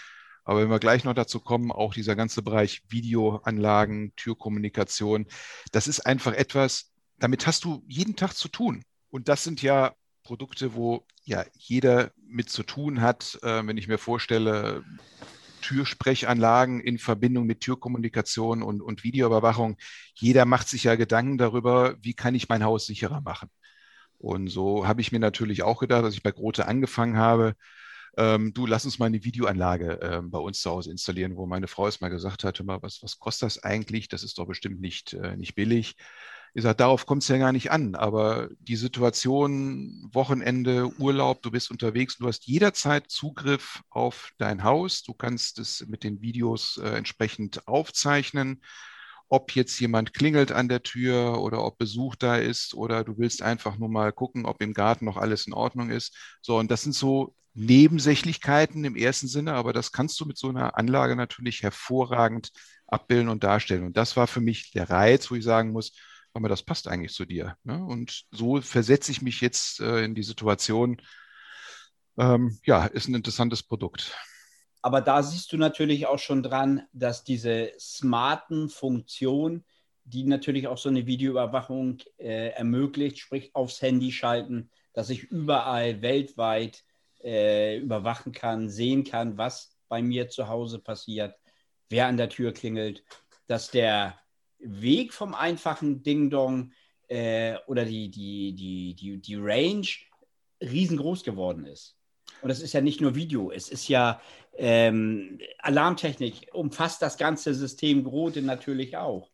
Aber 0.44 0.60
wenn 0.60 0.70
wir 0.70 0.80
gleich 0.80 1.06
noch 1.06 1.14
dazu 1.14 1.40
kommen, 1.40 1.72
auch 1.72 1.94
dieser 1.94 2.18
ganze 2.18 2.42
Bereich 2.42 2.82
Videoanlagen, 2.90 4.14
Türkommunikation, 4.18 5.28
das 5.72 5.88
ist 5.88 6.02
einfach 6.02 6.34
etwas, 6.34 6.92
damit 7.18 7.48
hast 7.48 7.64
du 7.64 7.86
jeden 7.88 8.18
Tag 8.18 8.34
zu 8.34 8.50
tun. 8.50 8.84
Und 9.12 9.28
das 9.28 9.44
sind 9.44 9.62
ja 9.62 9.94
Produkte, 10.24 10.74
wo 10.74 11.06
ja 11.24 11.46
jeder 11.54 12.12
mit 12.26 12.50
zu 12.50 12.64
tun 12.64 13.02
hat. 13.02 13.38
Äh, 13.44 13.66
wenn 13.68 13.78
ich 13.78 13.88
mir 13.88 13.98
vorstelle, 13.98 14.84
Türsprechanlagen 15.62 16.80
in 16.80 16.98
Verbindung 16.98 17.46
mit 17.46 17.62
Türkommunikation 17.62 18.64
und, 18.64 18.82
und 18.82 19.04
Videoüberwachung. 19.04 19.78
Jeder 20.16 20.46
macht 20.46 20.68
sich 20.68 20.84
ja 20.84 20.96
Gedanken 20.96 21.38
darüber, 21.38 21.96
wie 22.02 22.14
kann 22.14 22.36
ich 22.36 22.50
mein 22.50 22.64
Haus 22.64 22.88
sicherer 22.88 23.22
machen. 23.22 23.50
Und 24.18 24.50
so 24.50 24.88
habe 24.88 25.02
ich 25.02 25.12
mir 25.12 25.20
natürlich 25.20 25.64
auch 25.64 25.80
gedacht, 25.80 26.04
als 26.04 26.16
ich 26.16 26.24
bei 26.24 26.32
Grote 26.32 26.68
angefangen 26.68 27.18
habe, 27.18 27.56
ähm, 28.18 28.54
du 28.54 28.66
lass 28.66 28.86
uns 28.86 29.00
mal 29.00 29.06
eine 29.06 29.24
Videoanlage 29.24 30.02
äh, 30.02 30.22
bei 30.22 30.40
uns 30.40 30.62
zu 30.62 30.70
Hause 30.70 30.92
installieren, 30.92 31.38
wo 31.38 31.46
meine 31.46 31.68
Frau 31.68 31.88
es 31.88 32.02
mal 32.02 32.10
gesagt 32.10 32.44
hat, 32.44 32.62
mal, 32.64 32.82
was, 32.82 33.02
was 33.02 33.20
kostet 33.20 33.48
das 33.48 33.64
eigentlich? 33.64 34.10
Das 34.10 34.24
ist 34.24 34.38
doch 34.38 34.48
bestimmt 34.48 34.82
nicht, 34.82 35.14
äh, 35.14 35.38
nicht 35.38 35.56
billig. 35.56 35.96
Ich 36.54 36.64
sage, 36.64 36.76
darauf 36.76 37.06
kommt 37.06 37.24
es 37.24 37.30
ja 37.30 37.38
gar 37.38 37.54
nicht 37.54 37.72
an. 37.72 37.96
Aber 37.96 38.50
die 38.60 38.76
Situation, 38.76 40.10
Wochenende, 40.12 40.92
Urlaub, 41.00 41.42
du 41.42 41.52
bist 41.52 41.72
unterwegs, 41.72 42.18
du 42.18 42.28
hast 42.28 42.46
jederzeit 42.46 43.10
Zugriff 43.10 43.82
auf 43.90 44.32
dein 44.38 44.64
Haus. 44.64 45.04
Du 45.04 45.14
kannst 45.14 45.60
es 45.60 45.86
mit 45.88 46.04
den 46.04 46.22
Videos 46.22 46.78
äh, 46.78 46.90
entsprechend 46.90 47.68
aufzeichnen. 47.68 48.62
Ob 49.30 49.56
jetzt 49.56 49.80
jemand 49.80 50.14
klingelt 50.14 50.52
an 50.52 50.68
der 50.68 50.84
Tür 50.84 51.42
oder 51.42 51.64
ob 51.64 51.78
Besuch 51.78 52.16
da 52.18 52.36
ist 52.36 52.74
oder 52.74 53.06
du 53.06 53.18
willst 53.18 53.42
einfach 53.42 53.78
nur 53.78 53.88
mal 53.88 54.12
gucken, 54.12 54.46
ob 54.46 54.62
im 54.62 54.74
Garten 54.74 55.06
noch 55.06 55.16
alles 55.16 55.48
in 55.48 55.54
Ordnung 55.54 55.90
ist. 55.90 56.18
So, 56.42 56.58
und 56.58 56.70
das 56.70 56.82
sind 56.82 56.94
so 56.94 57.34
Nebensächlichkeiten 57.54 58.84
im 58.84 58.98
ersten 58.98 59.28
Sinne, 59.28 59.54
aber 59.54 59.72
das 59.72 59.94
kannst 59.94 60.20
du 60.20 60.26
mit 60.26 60.38
so 60.38 60.50
einer 60.50 60.78
Anlage 60.78 61.16
natürlich 61.16 61.64
hervorragend 61.64 62.52
abbilden 62.88 63.30
und 63.30 63.46
darstellen. 63.46 63.86
Und 63.86 63.96
das 63.96 64.18
war 64.18 64.28
für 64.28 64.42
mich 64.42 64.72
der 64.72 64.90
Reiz, 64.90 65.32
wo 65.32 65.36
ich 65.36 65.46
sagen 65.46 65.72
muss, 65.72 65.94
aber 66.34 66.50
das 66.50 66.64
passt 66.64 66.88
eigentlich 66.88 67.14
zu 67.14 67.26
dir. 67.26 67.58
Ne? 67.64 67.84
Und 67.84 68.26
so 68.32 68.62
versetze 68.62 69.12
ich 69.12 69.22
mich 69.22 69.42
jetzt 69.42 69.80
äh, 69.80 70.04
in 70.04 70.16
die 70.16 70.24
Situation. 70.24 71.02
Ähm, 72.18 72.60
ja, 72.66 72.86
ist 72.86 73.08
ein 73.08 73.16
interessantes 73.16 73.64
Produkt. 73.64 74.16
Aber 74.82 75.02
da 75.02 75.22
siehst 75.22 75.52
du 75.52 75.58
natürlich 75.58 76.08
auch 76.08 76.20
schon 76.20 76.42
dran, 76.42 76.84
dass 76.92 77.24
diese 77.24 77.72
smarten 77.80 78.70
Funktionen, 78.70 79.66
die 80.04 80.24
natürlich 80.24 80.68
auch 80.68 80.78
so 80.78 80.90
eine 80.90 81.06
Videoüberwachung 81.06 82.00
äh, 82.18 82.50
ermöglicht, 82.50 83.20
sprich 83.20 83.56
aufs 83.56 83.82
Handy 83.82 84.12
schalten, 84.12 84.72
dass 84.94 85.10
ich 85.10 85.24
überall 85.24 86.02
weltweit 86.02 86.84
äh, 87.24 87.78
überwachen 87.78 88.32
kann, 88.32 88.70
sehen 88.70 89.04
kann, 89.04 89.38
was 89.38 89.78
bei 89.88 90.02
mir 90.02 90.30
zu 90.30 90.48
Hause 90.48 90.80
passiert, 90.80 91.36
wer 91.90 92.08
an 92.08 92.18
der 92.18 92.30
Tür 92.30 92.52
klingelt, 92.52 93.04
dass 93.46 93.70
der 93.70 94.20
Weg 94.64 95.14
vom 95.14 95.34
einfachen 95.34 96.04
Ding-Dong 96.04 96.72
äh, 97.08 97.56
oder 97.68 97.86
die, 97.86 98.10
die, 98.10 98.54
die, 98.54 98.96
die, 98.96 99.18
die 99.18 99.36
Range 99.36 99.88
riesengroß 100.62 101.24
geworden 101.24 101.66
ist. 101.66 101.98
Und 102.42 102.50
es 102.50 102.62
ist 102.62 102.74
ja 102.74 102.82
nicht 102.82 103.02
nur 103.02 103.16
Video, 103.16 103.52
es 103.52 103.70
ist 103.70 103.88
ja 103.88 104.22
ähm, 104.58 105.40
Alarmtechnik, 105.60 106.50
umfasst 106.54 107.02
das 107.02 107.18
ganze 107.18 107.54
System 107.54 108.04
Grote 108.04 108.42
natürlich 108.42 108.98
auch. 108.98 109.30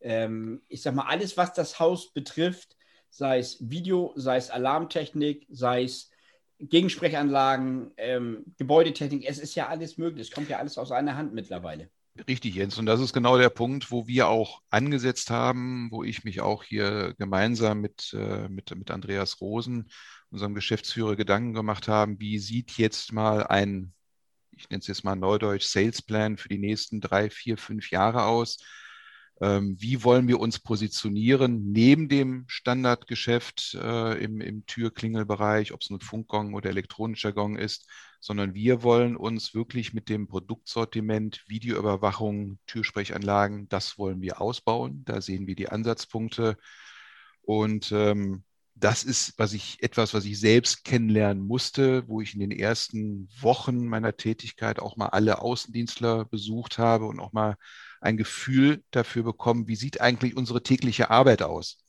Ähm, 0.00 0.62
ich 0.68 0.82
sag 0.82 0.94
mal, 0.94 1.06
alles, 1.06 1.36
was 1.36 1.52
das 1.52 1.78
Haus 1.80 2.12
betrifft, 2.12 2.76
sei 3.10 3.38
es 3.38 3.58
Video, 3.70 4.12
sei 4.16 4.36
es 4.36 4.50
Alarmtechnik, 4.50 5.46
sei 5.50 5.84
es 5.84 6.10
Gegensprechanlagen, 6.58 7.92
ähm, 7.96 8.44
Gebäudetechnik, 8.56 9.28
es 9.28 9.38
ist 9.38 9.54
ja 9.54 9.68
alles 9.68 9.98
möglich. 9.98 10.28
Es 10.28 10.34
kommt 10.34 10.48
ja 10.48 10.58
alles 10.58 10.78
aus 10.78 10.90
einer 10.90 11.16
Hand 11.16 11.34
mittlerweile. 11.34 11.90
Richtig, 12.28 12.54
Jens. 12.54 12.78
Und 12.78 12.86
das 12.86 13.00
ist 13.00 13.12
genau 13.12 13.36
der 13.36 13.50
Punkt, 13.50 13.90
wo 13.90 14.06
wir 14.06 14.28
auch 14.28 14.62
angesetzt 14.70 15.30
haben, 15.30 15.90
wo 15.90 16.02
ich 16.02 16.24
mich 16.24 16.40
auch 16.40 16.64
hier 16.64 17.14
gemeinsam 17.18 17.80
mit, 17.80 18.14
äh, 18.14 18.48
mit, 18.48 18.74
mit 18.74 18.90
Andreas 18.90 19.40
Rosen, 19.40 19.90
unserem 20.30 20.54
Geschäftsführer, 20.54 21.14
Gedanken 21.14 21.52
gemacht 21.52 21.88
haben, 21.88 22.18
wie 22.18 22.38
sieht 22.38 22.72
jetzt 22.78 23.12
mal 23.12 23.46
ein, 23.46 23.92
ich 24.52 24.70
nenne 24.70 24.80
es 24.80 24.86
jetzt 24.86 25.04
mal 25.04 25.14
Neudeutsch, 25.14 25.66
Salesplan 25.66 26.38
für 26.38 26.48
die 26.48 26.58
nächsten 26.58 27.00
drei, 27.00 27.28
vier, 27.28 27.58
fünf 27.58 27.90
Jahre 27.90 28.24
aus? 28.24 28.58
Ähm, 29.42 29.76
wie 29.78 30.02
wollen 30.02 30.28
wir 30.28 30.40
uns 30.40 30.58
positionieren 30.58 31.70
neben 31.72 32.08
dem 32.08 32.44
Standardgeschäft 32.48 33.74
äh, 33.74 34.24
im, 34.24 34.40
im 34.40 34.64
Türklingelbereich, 34.64 35.72
ob 35.72 35.82
es 35.82 35.90
nun 35.90 36.00
Funkgong 36.00 36.54
oder 36.54 36.70
elektronischer 36.70 37.32
Gong 37.32 37.56
ist? 37.56 37.86
Sondern 38.20 38.54
wir 38.54 38.82
wollen 38.82 39.16
uns 39.16 39.54
wirklich 39.54 39.92
mit 39.92 40.08
dem 40.08 40.26
Produktsortiment, 40.26 41.44
Videoüberwachung, 41.46 42.58
Türsprechanlagen, 42.66 43.68
das 43.68 43.98
wollen 43.98 44.20
wir 44.20 44.40
ausbauen. 44.40 45.04
Da 45.04 45.20
sehen 45.20 45.46
wir 45.46 45.54
die 45.54 45.68
Ansatzpunkte. 45.68 46.56
Und 47.42 47.92
ähm, 47.92 48.44
das 48.74 49.04
ist, 49.04 49.38
was 49.38 49.54
ich 49.54 49.82
etwas, 49.82 50.12
was 50.12 50.24
ich 50.26 50.38
selbst 50.38 50.84
kennenlernen 50.84 51.42
musste, 51.46 52.06
wo 52.08 52.20
ich 52.20 52.34
in 52.34 52.40
den 52.40 52.50
ersten 52.50 53.28
Wochen 53.40 53.86
meiner 53.86 54.16
Tätigkeit 54.16 54.80
auch 54.80 54.96
mal 54.96 55.08
alle 55.08 55.40
Außendienstler 55.40 56.26
besucht 56.26 56.78
habe 56.78 57.06
und 57.06 57.18
auch 57.18 57.32
mal 57.32 57.56
ein 58.00 58.18
Gefühl 58.18 58.84
dafür 58.90 59.22
bekommen, 59.22 59.66
wie 59.66 59.76
sieht 59.76 60.00
eigentlich 60.00 60.36
unsere 60.36 60.62
tägliche 60.62 61.10
Arbeit 61.10 61.42
aus? 61.42 61.82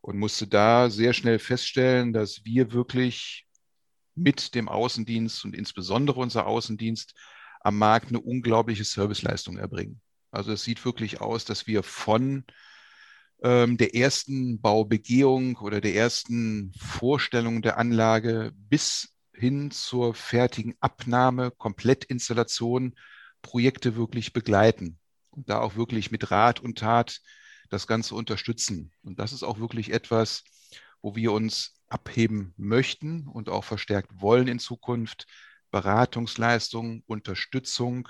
Und 0.00 0.18
musste 0.18 0.46
da 0.46 0.90
sehr 0.90 1.12
schnell 1.12 1.38
feststellen, 1.38 2.12
dass 2.12 2.44
wir 2.44 2.72
wirklich 2.72 3.46
mit 4.18 4.54
dem 4.54 4.68
Außendienst 4.68 5.44
und 5.44 5.54
insbesondere 5.54 6.20
unser 6.20 6.46
Außendienst 6.46 7.14
am 7.60 7.78
Markt 7.78 8.08
eine 8.08 8.20
unglaubliche 8.20 8.84
Serviceleistung 8.84 9.58
erbringen. 9.58 10.00
Also 10.30 10.52
es 10.52 10.62
sieht 10.62 10.84
wirklich 10.84 11.20
aus, 11.20 11.44
dass 11.44 11.66
wir 11.66 11.82
von 11.82 12.44
ähm, 13.42 13.76
der 13.76 13.94
ersten 13.94 14.60
Baubegehung 14.60 15.56
oder 15.56 15.80
der 15.80 15.94
ersten 15.94 16.72
Vorstellung 16.78 17.62
der 17.62 17.78
Anlage 17.78 18.52
bis 18.54 19.14
hin 19.32 19.70
zur 19.70 20.14
fertigen 20.14 20.74
Abnahme, 20.80 21.50
Komplettinstallation 21.52 22.94
Projekte 23.40 23.96
wirklich 23.96 24.32
begleiten 24.32 24.98
und 25.30 25.48
da 25.48 25.60
auch 25.60 25.76
wirklich 25.76 26.10
mit 26.10 26.30
Rat 26.30 26.60
und 26.60 26.78
Tat 26.78 27.20
das 27.70 27.86
Ganze 27.86 28.14
unterstützen. 28.14 28.92
Und 29.02 29.18
das 29.20 29.32
ist 29.32 29.42
auch 29.42 29.58
wirklich 29.58 29.92
etwas, 29.92 30.42
wo 31.02 31.14
wir 31.16 31.32
uns 31.32 31.80
abheben 31.88 32.54
möchten 32.56 33.26
und 33.26 33.48
auch 33.48 33.64
verstärkt 33.64 34.10
wollen 34.20 34.48
in 34.48 34.58
Zukunft. 34.58 35.26
Beratungsleistung, 35.70 37.02
Unterstützung, 37.06 38.08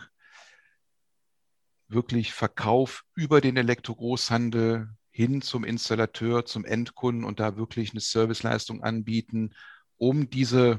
wirklich 1.88 2.32
Verkauf 2.32 3.04
über 3.14 3.40
den 3.40 3.56
Elektrogroßhandel 3.56 4.88
hin 5.10 5.42
zum 5.42 5.64
Installateur, 5.64 6.44
zum 6.44 6.64
Endkunden 6.64 7.24
und 7.24 7.40
da 7.40 7.56
wirklich 7.56 7.90
eine 7.90 8.00
Serviceleistung 8.00 8.84
anbieten, 8.84 9.54
um 9.96 10.30
diese, 10.30 10.78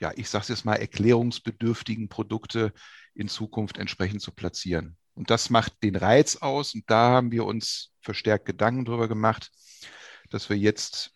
ja, 0.00 0.12
ich 0.16 0.28
sage 0.28 0.42
es 0.42 0.48
jetzt 0.48 0.64
mal, 0.64 0.74
erklärungsbedürftigen 0.74 2.08
Produkte 2.08 2.72
in 3.14 3.28
Zukunft 3.28 3.78
entsprechend 3.78 4.20
zu 4.20 4.32
platzieren. 4.32 4.98
Und 5.14 5.30
das 5.30 5.50
macht 5.50 5.82
den 5.82 5.96
Reiz 5.96 6.36
aus 6.36 6.74
und 6.74 6.84
da 6.88 7.10
haben 7.10 7.32
wir 7.32 7.44
uns 7.44 7.92
verstärkt 8.00 8.46
Gedanken 8.46 8.84
darüber 8.84 9.08
gemacht, 9.08 9.50
dass 10.30 10.50
wir 10.50 10.58
jetzt 10.58 11.12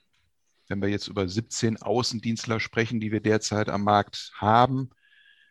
wenn 0.69 0.81
wir 0.81 0.89
jetzt 0.89 1.09
über 1.09 1.29
17 1.29 1.83
Außendienstler 1.83 2.61
sprechen, 2.61 3.01
die 3.01 3.13
wir 3.13 3.21
derzeit 3.21 3.69
am 3.69 3.85
Markt 3.85 4.33
haben, 4.37 4.91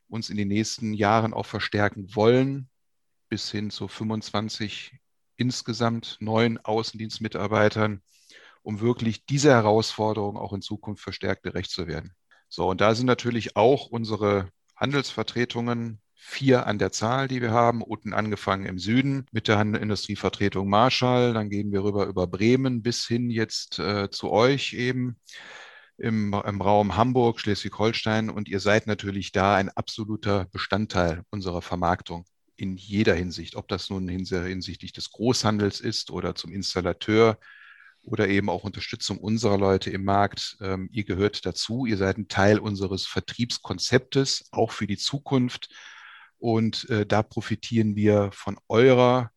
uns 0.07 0.29
in 0.29 0.37
den 0.37 0.47
nächsten 0.47 0.93
Jahren 0.93 1.33
auch 1.33 1.45
verstärken 1.45 2.15
wollen, 2.15 2.69
bis 3.29 3.49
hin 3.49 3.71
zu 3.71 3.87
25 3.87 4.99
insgesamt 5.37 6.17
neuen 6.19 6.57
Außendienstmitarbeitern, 6.59 8.01
um 8.61 8.79
wirklich 8.79 9.25
dieser 9.25 9.53
Herausforderung 9.53 10.37
auch 10.37 10.53
in 10.53 10.61
Zukunft 10.61 11.03
verstärkt 11.03 11.43
gerecht 11.43 11.71
zu 11.71 11.87
werden. 11.87 12.13
So, 12.47 12.69
und 12.69 12.81
da 12.81 12.93
sind 12.93 13.07
natürlich 13.07 13.55
auch 13.55 13.87
unsere 13.87 14.49
Handelsvertretungen 14.75 15.99
vier 16.25 16.67
an 16.67 16.79
der 16.79 16.91
Zahl, 16.91 17.27
die 17.27 17.41
wir 17.41 17.51
haben. 17.51 17.81
Unten 17.81 18.13
angefangen 18.13 18.65
im 18.65 18.79
Süden 18.79 19.25
mit 19.31 19.47
der 19.47 19.59
Industrievertretung 19.59 20.69
Marschall. 20.69 21.33
Dann 21.33 21.49
gehen 21.49 21.71
wir 21.71 21.83
rüber 21.83 22.05
über 22.05 22.27
Bremen 22.27 22.81
bis 22.81 23.05
hin 23.05 23.29
jetzt 23.29 23.77
äh, 23.79 24.09
zu 24.09 24.31
euch 24.31 24.73
eben 24.73 25.17
im, 25.97 26.33
im 26.33 26.61
Raum 26.61 26.95
Hamburg, 26.95 27.39
Schleswig-Holstein. 27.39 28.29
Und 28.29 28.47
ihr 28.47 28.59
seid 28.59 28.87
natürlich 28.87 29.31
da 29.31 29.55
ein 29.55 29.69
absoluter 29.69 30.45
Bestandteil 30.45 31.23
unserer 31.29 31.61
Vermarktung 31.61 32.25
in 32.55 32.77
jeder 32.77 33.15
Hinsicht, 33.15 33.55
ob 33.55 33.67
das 33.67 33.89
nun 33.89 34.07
hinsichtlich 34.07 34.93
des 34.93 35.11
Großhandels 35.11 35.81
ist 35.81 36.09
oder 36.09 36.35
zum 36.35 36.53
Installateur 36.53 37.37
oder 38.03 38.27
eben 38.27 38.49
auch 38.49 38.63
Unterstützung 38.63 39.17
unserer 39.17 39.57
Leute 39.57 39.89
im 39.89 40.03
Markt. 40.05 40.57
Ähm, 40.61 40.89
ihr 40.91 41.03
gehört 41.03 41.45
dazu, 41.45 41.85
ihr 41.85 41.97
seid 41.97 42.17
ein 42.17 42.27
Teil 42.27 42.59
unseres 42.59 43.05
Vertriebskonzeptes, 43.05 44.49
auch 44.51 44.71
für 44.71 44.87
die 44.87 44.97
Zukunft. 44.97 45.69
Und 46.43 46.89
äh, 46.89 47.05
da 47.05 47.23
profitieren 47.23 47.95
wir 47.95 48.29
von 48.33 48.57
eurer 48.67 49.31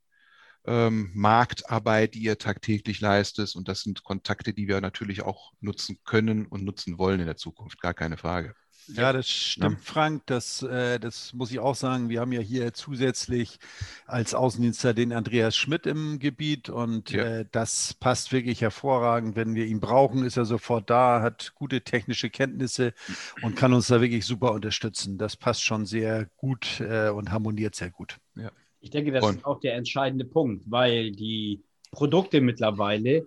ähm, 0.66 1.10
Marktarbeit, 1.14 2.14
die 2.14 2.20
ihr 2.20 2.38
tagtäglich 2.38 3.00
leistet. 3.00 3.54
Und 3.56 3.68
das 3.68 3.80
sind 3.80 4.04
Kontakte, 4.04 4.52
die 4.52 4.68
wir 4.68 4.80
natürlich 4.80 5.22
auch 5.22 5.52
nutzen 5.60 5.98
können 6.04 6.46
und 6.46 6.64
nutzen 6.64 6.98
wollen 6.98 7.20
in 7.20 7.26
der 7.26 7.36
Zukunft, 7.36 7.80
gar 7.80 7.94
keine 7.94 8.16
Frage. 8.16 8.54
Ja, 8.88 9.12
das 9.12 9.28
stimmt, 9.28 9.80
Frank. 9.80 10.22
Das, 10.26 10.62
äh, 10.62 11.00
das 11.00 11.32
muss 11.32 11.50
ich 11.50 11.58
auch 11.58 11.74
sagen. 11.74 12.08
Wir 12.08 12.20
haben 12.20 12.32
ja 12.32 12.40
hier 12.40 12.72
zusätzlich 12.72 13.58
als 14.06 14.34
Außendienstler 14.34 14.94
den 14.94 15.12
Andreas 15.12 15.56
Schmidt 15.56 15.86
im 15.86 16.18
Gebiet 16.18 16.68
und 16.68 17.10
ja. 17.10 17.24
äh, 17.24 17.46
das 17.50 17.94
passt 17.94 18.32
wirklich 18.32 18.60
hervorragend. 18.60 19.34
Wenn 19.34 19.54
wir 19.54 19.66
ihn 19.66 19.80
brauchen, 19.80 20.24
ist 20.24 20.36
er 20.36 20.44
sofort 20.44 20.88
da, 20.88 21.20
hat 21.20 21.52
gute 21.54 21.80
technische 21.80 22.30
Kenntnisse 22.30 22.94
und 23.42 23.56
kann 23.56 23.72
uns 23.72 23.88
da 23.88 24.00
wirklich 24.00 24.24
super 24.24 24.52
unterstützen. 24.52 25.18
Das 25.18 25.36
passt 25.36 25.64
schon 25.64 25.84
sehr 25.84 26.26
gut 26.36 26.80
äh, 26.80 27.08
und 27.08 27.32
harmoniert 27.32 27.74
sehr 27.74 27.90
gut. 27.90 28.18
Ja. 28.36 28.52
Ich 28.86 28.90
denke, 28.90 29.10
das 29.10 29.24
und. 29.24 29.38
ist 29.38 29.44
auch 29.44 29.58
der 29.58 29.74
entscheidende 29.74 30.24
Punkt, 30.24 30.62
weil 30.70 31.10
die 31.10 31.60
Produkte 31.90 32.40
mittlerweile 32.40 33.26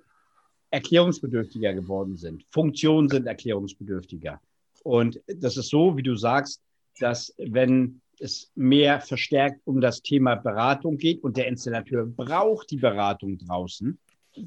erklärungsbedürftiger 0.72 1.74
geworden 1.74 2.16
sind. 2.16 2.46
Funktionen 2.50 3.10
sind 3.10 3.28
erklärungsbedürftiger. 3.28 4.40
Und 4.84 5.20
das 5.28 5.58
ist 5.58 5.68
so, 5.68 5.98
wie 5.98 6.04
du 6.04 6.16
sagst, 6.16 6.62
dass 7.02 7.36
wenn 7.38 8.00
es 8.20 8.50
mehr 8.56 9.02
verstärkt 9.02 9.60
um 9.66 9.82
das 9.82 10.02
Thema 10.02 10.36
Beratung 10.36 10.98
geht 10.98 11.22
und 11.26 11.36
der 11.36 11.48
Installateur 11.48 12.06
braucht 12.06 12.72
die 12.72 12.78
Beratung 12.78 13.38
draußen, 13.38 14.00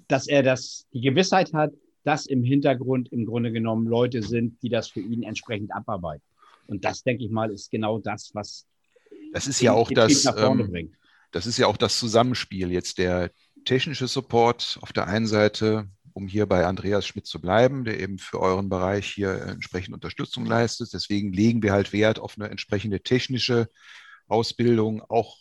dass 0.08 0.26
er 0.26 0.42
das, 0.42 0.86
die 0.94 1.02
Gewissheit 1.02 1.52
hat, 1.52 1.74
dass 2.04 2.24
im 2.24 2.42
Hintergrund 2.42 3.12
im 3.12 3.26
Grunde 3.26 3.52
genommen 3.52 3.86
Leute 3.86 4.22
sind, 4.22 4.62
die 4.62 4.70
das 4.70 4.88
für 4.88 5.00
ihn 5.00 5.24
entsprechend 5.24 5.74
abarbeiten. 5.74 6.24
Und 6.68 6.86
das, 6.86 7.02
denke 7.02 7.22
ich 7.24 7.30
mal, 7.30 7.50
ist 7.50 7.70
genau 7.70 7.98
das, 7.98 8.30
was 8.32 8.66
das 9.32 9.46
ist 9.46 9.60
ja 9.60 9.72
auch 9.72 9.90
das, 9.90 10.26
ähm, 10.36 10.92
das 11.32 11.46
ist 11.46 11.58
ja 11.58 11.66
auch 11.66 11.76
das 11.76 11.98
Zusammenspiel 11.98 12.70
jetzt 12.70 12.98
der 12.98 13.30
technische 13.64 14.06
Support 14.06 14.78
auf 14.80 14.92
der 14.92 15.06
einen 15.06 15.26
Seite 15.26 15.88
um 16.14 16.26
hier 16.26 16.46
bei 16.46 16.66
Andreas 16.66 17.06
Schmidt 17.06 17.26
zu 17.26 17.40
bleiben, 17.40 17.84
der 17.84 18.00
eben 18.00 18.18
für 18.18 18.40
euren 18.40 18.68
Bereich 18.68 19.06
hier 19.06 19.42
entsprechend 19.42 19.94
Unterstützung 19.94 20.44
leistet. 20.46 20.92
Deswegen 20.92 21.32
legen 21.32 21.62
wir 21.62 21.72
halt 21.72 21.92
Wert 21.92 22.18
auf 22.18 22.36
eine 22.36 22.48
entsprechende 22.50 23.00
technische 23.00 23.68
Ausbildung, 24.28 25.02
auch 25.02 25.38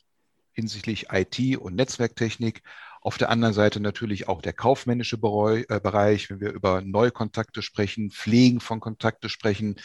hinsichtlich 0.54 1.08
IT 1.12 1.58
und 1.58 1.76
Netzwerktechnik. 1.76 2.62
Auf 3.02 3.18
der 3.18 3.30
anderen 3.30 3.54
Seite 3.54 3.80
natürlich 3.80 4.28
auch 4.28 4.42
der 4.42 4.54
kaufmännische 4.54 5.16
äh, 5.16 5.80
Bereich, 5.80 6.30
wenn 6.30 6.40
wir 6.40 6.52
über 6.52 6.82
Neukontakte 6.82 7.62
sprechen, 7.62 8.12
Pflegen 8.12 8.60
von 8.60 8.80
Kontakte 8.80 9.30
sprechen. 9.30 9.76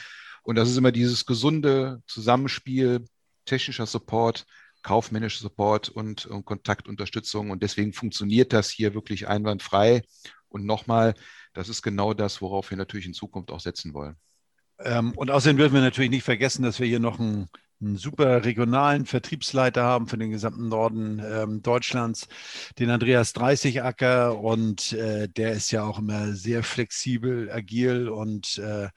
Und 0.42 0.56
das 0.56 0.68
ist 0.68 0.76
immer 0.76 0.92
dieses 0.92 1.26
gesunde 1.26 2.02
Zusammenspiel 2.06 3.04
technischer 3.44 3.86
Support, 3.86 4.44
kaufmännischer 4.86 5.40
Support 5.40 5.88
und, 5.88 6.26
und 6.26 6.44
Kontaktunterstützung. 6.44 7.50
Und 7.50 7.64
deswegen 7.64 7.92
funktioniert 7.92 8.52
das 8.52 8.70
hier 8.70 8.94
wirklich 8.94 9.26
einwandfrei. 9.26 10.02
Und 10.48 10.64
nochmal, 10.64 11.14
das 11.54 11.68
ist 11.68 11.82
genau 11.82 12.14
das, 12.14 12.40
worauf 12.40 12.70
wir 12.70 12.76
natürlich 12.76 13.06
in 13.06 13.12
Zukunft 13.12 13.50
auch 13.50 13.58
setzen 13.58 13.94
wollen. 13.94 14.14
Ähm, 14.78 15.10
und 15.16 15.32
außerdem 15.32 15.56
dürfen 15.56 15.74
wir 15.74 15.80
natürlich 15.80 16.10
nicht 16.10 16.22
vergessen, 16.22 16.62
dass 16.62 16.78
wir 16.78 16.86
hier 16.86 17.00
noch 17.00 17.18
einen, 17.18 17.48
einen 17.80 17.96
super 17.96 18.44
regionalen 18.44 19.06
Vertriebsleiter 19.06 19.82
haben 19.82 20.06
für 20.06 20.18
den 20.18 20.30
gesamten 20.30 20.68
Norden 20.68 21.20
ähm, 21.20 21.62
Deutschlands, 21.62 22.28
den 22.78 22.90
Andreas 22.90 23.32
Dreißigacker. 23.32 24.38
Und 24.38 24.92
äh, 24.92 25.28
der 25.28 25.50
ist 25.50 25.72
ja 25.72 25.82
auch 25.82 25.98
immer 25.98 26.32
sehr 26.34 26.62
flexibel, 26.62 27.50
agil 27.50 28.08
und 28.08 28.58
äh, 28.58 28.88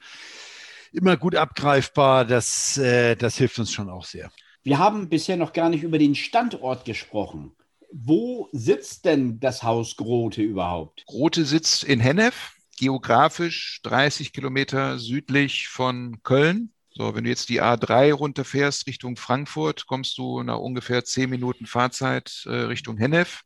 immer 0.92 1.16
gut 1.16 1.34
abgreifbar. 1.34 2.24
Das, 2.24 2.78
äh, 2.78 3.16
das 3.16 3.38
hilft 3.38 3.58
uns 3.58 3.72
schon 3.72 3.90
auch 3.90 4.04
sehr. 4.04 4.30
Wir 4.62 4.78
haben 4.78 5.08
bisher 5.08 5.36
noch 5.36 5.52
gar 5.52 5.68
nicht 5.68 5.82
über 5.82 5.98
den 5.98 6.14
Standort 6.14 6.84
gesprochen 6.84 7.52
wo 7.92 8.48
sitzt 8.52 9.04
denn 9.04 9.40
das 9.40 9.62
Haus 9.62 9.96
Grote 9.96 10.42
überhaupt? 10.42 11.04
Grote 11.06 11.44
sitzt 11.44 11.84
in 11.84 12.00
Hennef, 12.00 12.54
geografisch 12.78 13.80
30 13.82 14.32
Kilometer 14.32 14.98
südlich 14.98 15.68
von 15.68 16.22
Köln. 16.22 16.72
So, 16.90 17.14
wenn 17.14 17.24
du 17.24 17.30
jetzt 17.30 17.48
die 17.48 17.62
A3 17.62 18.12
runterfährst 18.12 18.86
Richtung 18.86 19.16
Frankfurt, 19.16 19.86
kommst 19.86 20.18
du 20.18 20.42
nach 20.42 20.58
ungefähr 20.58 21.04
10 21.04 21.30
Minuten 21.30 21.66
Fahrzeit 21.66 22.44
äh, 22.46 22.50
Richtung 22.50 22.96
Hennef. 22.96 23.42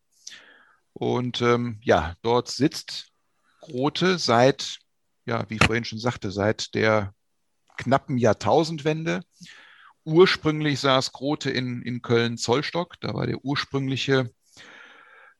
Und 0.92 1.42
ähm, 1.42 1.78
ja, 1.82 2.14
dort 2.22 2.48
sitzt 2.48 3.10
Grote 3.60 4.18
seit, 4.18 4.78
ja, 5.26 5.48
wie 5.48 5.56
ich 5.56 5.64
vorhin 5.64 5.84
schon 5.84 5.98
sagte, 5.98 6.30
seit 6.30 6.74
der 6.74 7.12
knappen 7.76 8.16
Jahrtausendwende. 8.16 9.22
Ursprünglich 10.04 10.80
saß 10.80 11.12
Grote 11.12 11.50
in, 11.50 11.82
in 11.82 12.02
Köln-Zollstock. 12.02 13.00
Da 13.00 13.14
war 13.14 13.26
der 13.26 13.44
ursprüngliche 13.44 14.30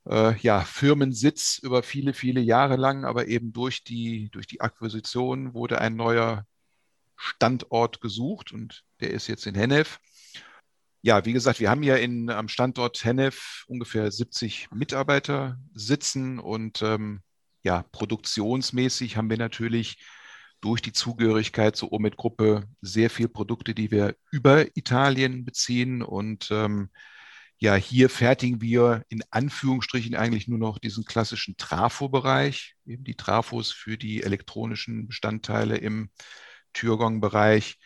äh, 0.09 0.37
ja, 0.39 0.61
Firmensitz 0.63 1.59
über 1.63 1.83
viele, 1.83 2.15
viele 2.15 2.41
Jahre 2.41 2.77
lang. 2.77 3.05
Aber 3.05 3.29
eben 3.29 3.53
durch 3.53 3.85
die, 3.85 4.31
durch 4.31 4.47
die 4.47 4.61
Akquisition 4.61 5.55
wurde 5.55 5.81
ein 5.81 5.97
neuer 5.97 6.47
Standort 7.17 8.01
gesucht 8.01 8.53
und 8.53 8.85
der 9.01 9.11
ist 9.11 9.29
jetzt 9.29 9.47
in 9.47 9.55
Hennef. 9.55 9.99
Ja, 11.03 11.25
wie 11.27 11.33
gesagt, 11.33 11.61
wir 11.61 11.71
haben 11.71 11.83
ja 11.83 11.97
in, 11.97 12.31
am 12.31 12.49
Standort 12.49 13.05
Hennef 13.05 13.65
ungefähr 13.67 14.11
70 14.11 14.71
Mitarbeiter 14.73 15.59
sitzen 15.75 16.39
und 16.39 16.81
ähm, 16.83 17.21
ja, 17.63 17.85
produktionsmäßig 17.93 19.17
haben 19.17 19.29
wir 19.29 19.37
natürlich 19.37 19.99
durch 20.65 20.81
die 20.81 20.95
Zugehörigkeit 20.95 21.77
zur 21.77 21.93
Omid-Gruppe 21.93 22.67
sehr 22.81 23.11
viel 23.11 23.29
Produkte, 23.29 23.75
die 23.75 23.91
wir 23.91 24.17
über 24.31 24.75
Italien 24.77 25.45
beziehen. 25.45 26.03
Und 26.03 26.49
ähm, 26.51 26.89
ja, 27.59 27.75
hier 27.75 28.09
fertigen 28.09 28.63
wir 28.63 29.05
in 29.11 29.23
Anführungsstrichen 29.31 30.15
eigentlich 30.15 30.49
nur 30.49 30.59
noch 30.59 30.79
diesen 30.79 31.05
klassischen 31.05 31.59
Trafo-Bereich, 31.59 32.77
eben 32.87 33.05
die 33.05 33.15
Trafos 33.15 33.73
für 33.73 33.99
die 33.99 34.23
elektronischen 34.23 35.07
Bestandteile 35.07 35.77
im 35.77 36.09
Türgong-Bereich. 36.73 37.79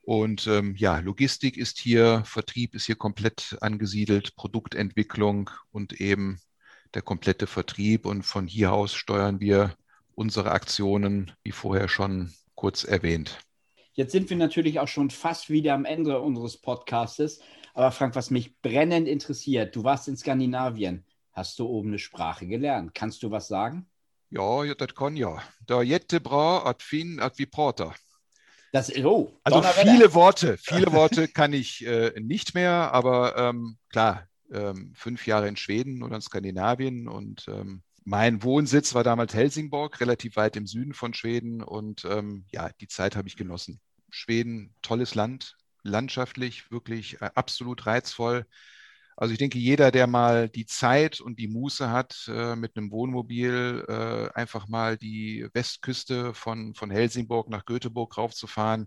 Und 0.00 0.46
ähm, 0.46 0.74
ja, 0.74 1.00
Logistik 1.00 1.58
ist 1.58 1.78
hier, 1.78 2.22
Vertrieb 2.24 2.74
ist 2.74 2.86
hier 2.86 2.96
komplett 2.96 3.58
angesiedelt, 3.60 4.36
Produktentwicklung 4.36 5.50
und 5.70 6.00
eben 6.00 6.40
der 6.94 7.02
komplette 7.02 7.46
Vertrieb. 7.46 8.06
Und 8.06 8.22
von 8.22 8.46
hier 8.46 8.72
aus 8.72 8.94
steuern 8.94 9.38
wir 9.38 9.76
unsere 10.16 10.50
Aktionen, 10.50 11.30
wie 11.44 11.52
vorher 11.52 11.88
schon 11.88 12.32
kurz 12.56 12.82
erwähnt. 12.82 13.38
Jetzt 13.92 14.12
sind 14.12 14.28
wir 14.28 14.36
natürlich 14.36 14.80
auch 14.80 14.88
schon 14.88 15.10
fast 15.10 15.48
wieder 15.48 15.74
am 15.74 15.84
Ende 15.84 16.20
unseres 16.20 16.56
Podcastes. 16.56 17.40
Aber 17.74 17.92
Frank, 17.92 18.16
was 18.16 18.30
mich 18.30 18.60
brennend 18.60 19.06
interessiert, 19.06 19.76
du 19.76 19.84
warst 19.84 20.08
in 20.08 20.16
Skandinavien. 20.16 21.04
Hast 21.32 21.58
du 21.58 21.66
oben 21.66 21.88
eine 21.88 21.98
Sprache 21.98 22.46
gelernt? 22.46 22.94
Kannst 22.94 23.22
du 23.22 23.30
was 23.30 23.46
sagen? 23.46 23.86
Ja, 24.30 24.74
das 24.74 24.94
kann 24.94 25.16
ja. 25.16 25.42
Da 25.66 25.82
jette 25.82 26.20
bra 26.20 26.64
at 26.64 26.82
fin 26.82 27.20
at 27.20 27.38
vi 27.38 27.46
prater. 27.46 27.94
Das, 28.72 28.92
oh, 29.04 29.32
also 29.44 29.62
viele 29.62 30.12
Worte, 30.12 30.58
viele 30.58 30.92
Worte 30.92 31.28
kann 31.34 31.52
ich 31.52 31.86
äh, 31.86 32.12
nicht 32.20 32.54
mehr, 32.54 32.92
aber 32.92 33.36
ähm, 33.36 33.78
klar, 33.90 34.28
ähm, 34.52 34.92
fünf 34.94 35.26
Jahre 35.26 35.48
in 35.48 35.56
Schweden 35.56 36.02
oder 36.02 36.16
in 36.16 36.20
Skandinavien 36.20 37.08
und 37.08 37.46
ähm, 37.48 37.82
mein 38.06 38.44
Wohnsitz 38.44 38.94
war 38.94 39.02
damals 39.02 39.34
Helsingborg, 39.34 40.00
relativ 40.00 40.36
weit 40.36 40.54
im 40.56 40.66
Süden 40.68 40.94
von 40.94 41.12
Schweden. 41.12 41.60
Und 41.60 42.04
ähm, 42.04 42.44
ja, 42.52 42.70
die 42.80 42.86
Zeit 42.86 43.16
habe 43.16 43.26
ich 43.26 43.36
genossen. 43.36 43.80
Schweden, 44.10 44.72
tolles 44.80 45.16
Land, 45.16 45.56
landschaftlich 45.82 46.70
wirklich 46.70 47.20
äh, 47.20 47.30
absolut 47.34 47.84
reizvoll. 47.84 48.46
Also 49.16 49.32
ich 49.32 49.38
denke, 49.38 49.58
jeder, 49.58 49.90
der 49.90 50.06
mal 50.06 50.48
die 50.48 50.66
Zeit 50.66 51.20
und 51.20 51.40
die 51.40 51.48
Muße 51.48 51.90
hat, 51.90 52.28
äh, 52.28 52.54
mit 52.54 52.76
einem 52.76 52.92
Wohnmobil 52.92 53.84
äh, 53.88 54.38
einfach 54.38 54.68
mal 54.68 54.96
die 54.96 55.48
Westküste 55.52 56.32
von, 56.32 56.74
von 56.74 56.92
Helsingborg 56.92 57.48
nach 57.50 57.64
Göteborg 57.64 58.16
raufzufahren 58.16 58.86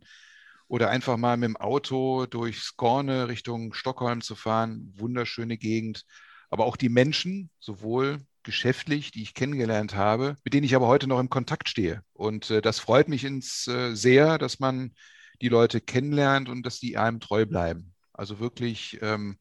oder 0.70 0.92
einfach 0.92 1.18
mal 1.18 1.36
mit 1.36 1.50
dem 1.50 1.58
Auto 1.58 2.26
durch 2.26 2.62
Skorne 2.62 3.28
Richtung 3.28 3.74
Stockholm 3.74 4.22
zu 4.22 4.36
fahren, 4.36 4.94
wunderschöne 4.96 5.58
Gegend. 5.58 6.06
Aber 6.50 6.66
auch 6.66 6.78
die 6.78 6.90
Menschen, 6.90 7.50
sowohl 7.60 8.26
geschäftlich, 8.50 9.12
die 9.12 9.22
ich 9.22 9.36
kennengelernt 9.36 9.96
habe, 9.96 10.36
mit 10.44 10.56
denen 10.56 10.64
ich 10.64 10.76
aber 10.76 10.88
heute 10.88 11.06
noch 11.06 11.20
im 11.20 11.30
Kontakt 11.30 11.70
stehe. 11.70 12.02
Und 12.14 12.50
äh, 12.50 12.62
das 12.64 12.80
freut 12.80 13.08
mich 13.08 13.24
ins, 13.24 13.68
äh, 13.68 13.94
sehr, 13.96 14.40
dass 14.40 14.60
man 14.60 14.96
die 15.40 15.50
Leute 15.50 15.82
kennenlernt 15.82 16.50
und 16.50 16.66
dass 16.66 16.80
die 16.80 16.98
einem 16.98 17.20
treu 17.20 17.46
bleiben. 17.46 17.94
Also 18.12 18.40
wirklich 18.40 18.98
ähm, 19.04 19.38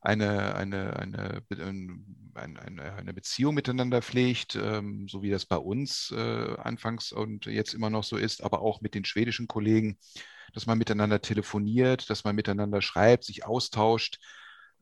eine, 0.00 0.54
eine, 0.54 0.96
eine, 0.96 1.42
eine, 2.34 2.94
eine 2.94 3.12
Beziehung 3.12 3.56
miteinander 3.56 4.02
pflegt, 4.02 4.54
ähm, 4.54 5.08
so 5.08 5.20
wie 5.20 5.30
das 5.30 5.44
bei 5.44 5.56
uns 5.56 6.14
äh, 6.16 6.56
anfangs 6.58 7.10
und 7.10 7.46
jetzt 7.46 7.74
immer 7.74 7.90
noch 7.90 8.04
so 8.04 8.16
ist, 8.16 8.44
aber 8.44 8.62
auch 8.62 8.80
mit 8.80 8.94
den 8.94 9.04
schwedischen 9.04 9.48
Kollegen, 9.48 9.98
dass 10.52 10.66
man 10.66 10.78
miteinander 10.78 11.20
telefoniert, 11.20 12.08
dass 12.08 12.22
man 12.22 12.36
miteinander 12.36 12.82
schreibt, 12.82 13.24
sich 13.24 13.44
austauscht, 13.44 14.20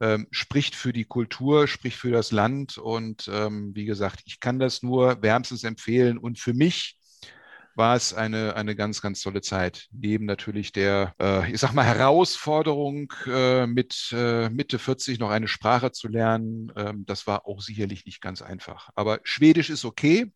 ähm, 0.01 0.27
spricht 0.31 0.75
für 0.75 0.93
die 0.93 1.05
Kultur, 1.05 1.69
spricht 1.69 1.97
für 1.97 2.11
das 2.11 2.33
Land 2.33 2.79
und 2.79 3.29
ähm, 3.33 3.75
wie 3.75 3.85
gesagt, 3.85 4.23
ich 4.27 4.41
kann 4.41 4.59
das 4.59 4.83
nur 4.83 5.23
wärmstens 5.23 5.65
empfehlen 5.65 6.19
und 6.19 6.39
für 6.39 6.55
mich 6.55 6.99
war 7.77 7.95
es 7.95 8.15
eine, 8.15 8.57
eine 8.57 8.75
ganz, 8.75 9.03
ganz 9.03 9.21
tolle 9.21 9.43
Zeit. 9.43 9.89
Neben 9.93 10.25
natürlich 10.25 10.73
der, 10.73 11.15
äh, 11.21 11.53
ich 11.53 11.61
sag 11.61 11.75
mal, 11.75 11.85
Herausforderung, 11.85 13.13
äh, 13.27 13.67
mit 13.67 14.13
äh, 14.13 14.49
Mitte 14.49 14.79
40 14.79 15.19
noch 15.19 15.31
eine 15.31 15.47
Sprache 15.47 15.93
zu 15.93 16.09
lernen. 16.09 16.73
Ähm, 16.75 17.05
das 17.05 17.27
war 17.27 17.47
auch 17.47 17.61
sicherlich 17.61 18.07
nicht 18.07 18.23
ganz 18.23 18.41
einfach. 18.41 18.89
Aber 18.95 19.21
Schwedisch 19.25 19.69
ist 19.69 19.85
okay, 19.85 20.33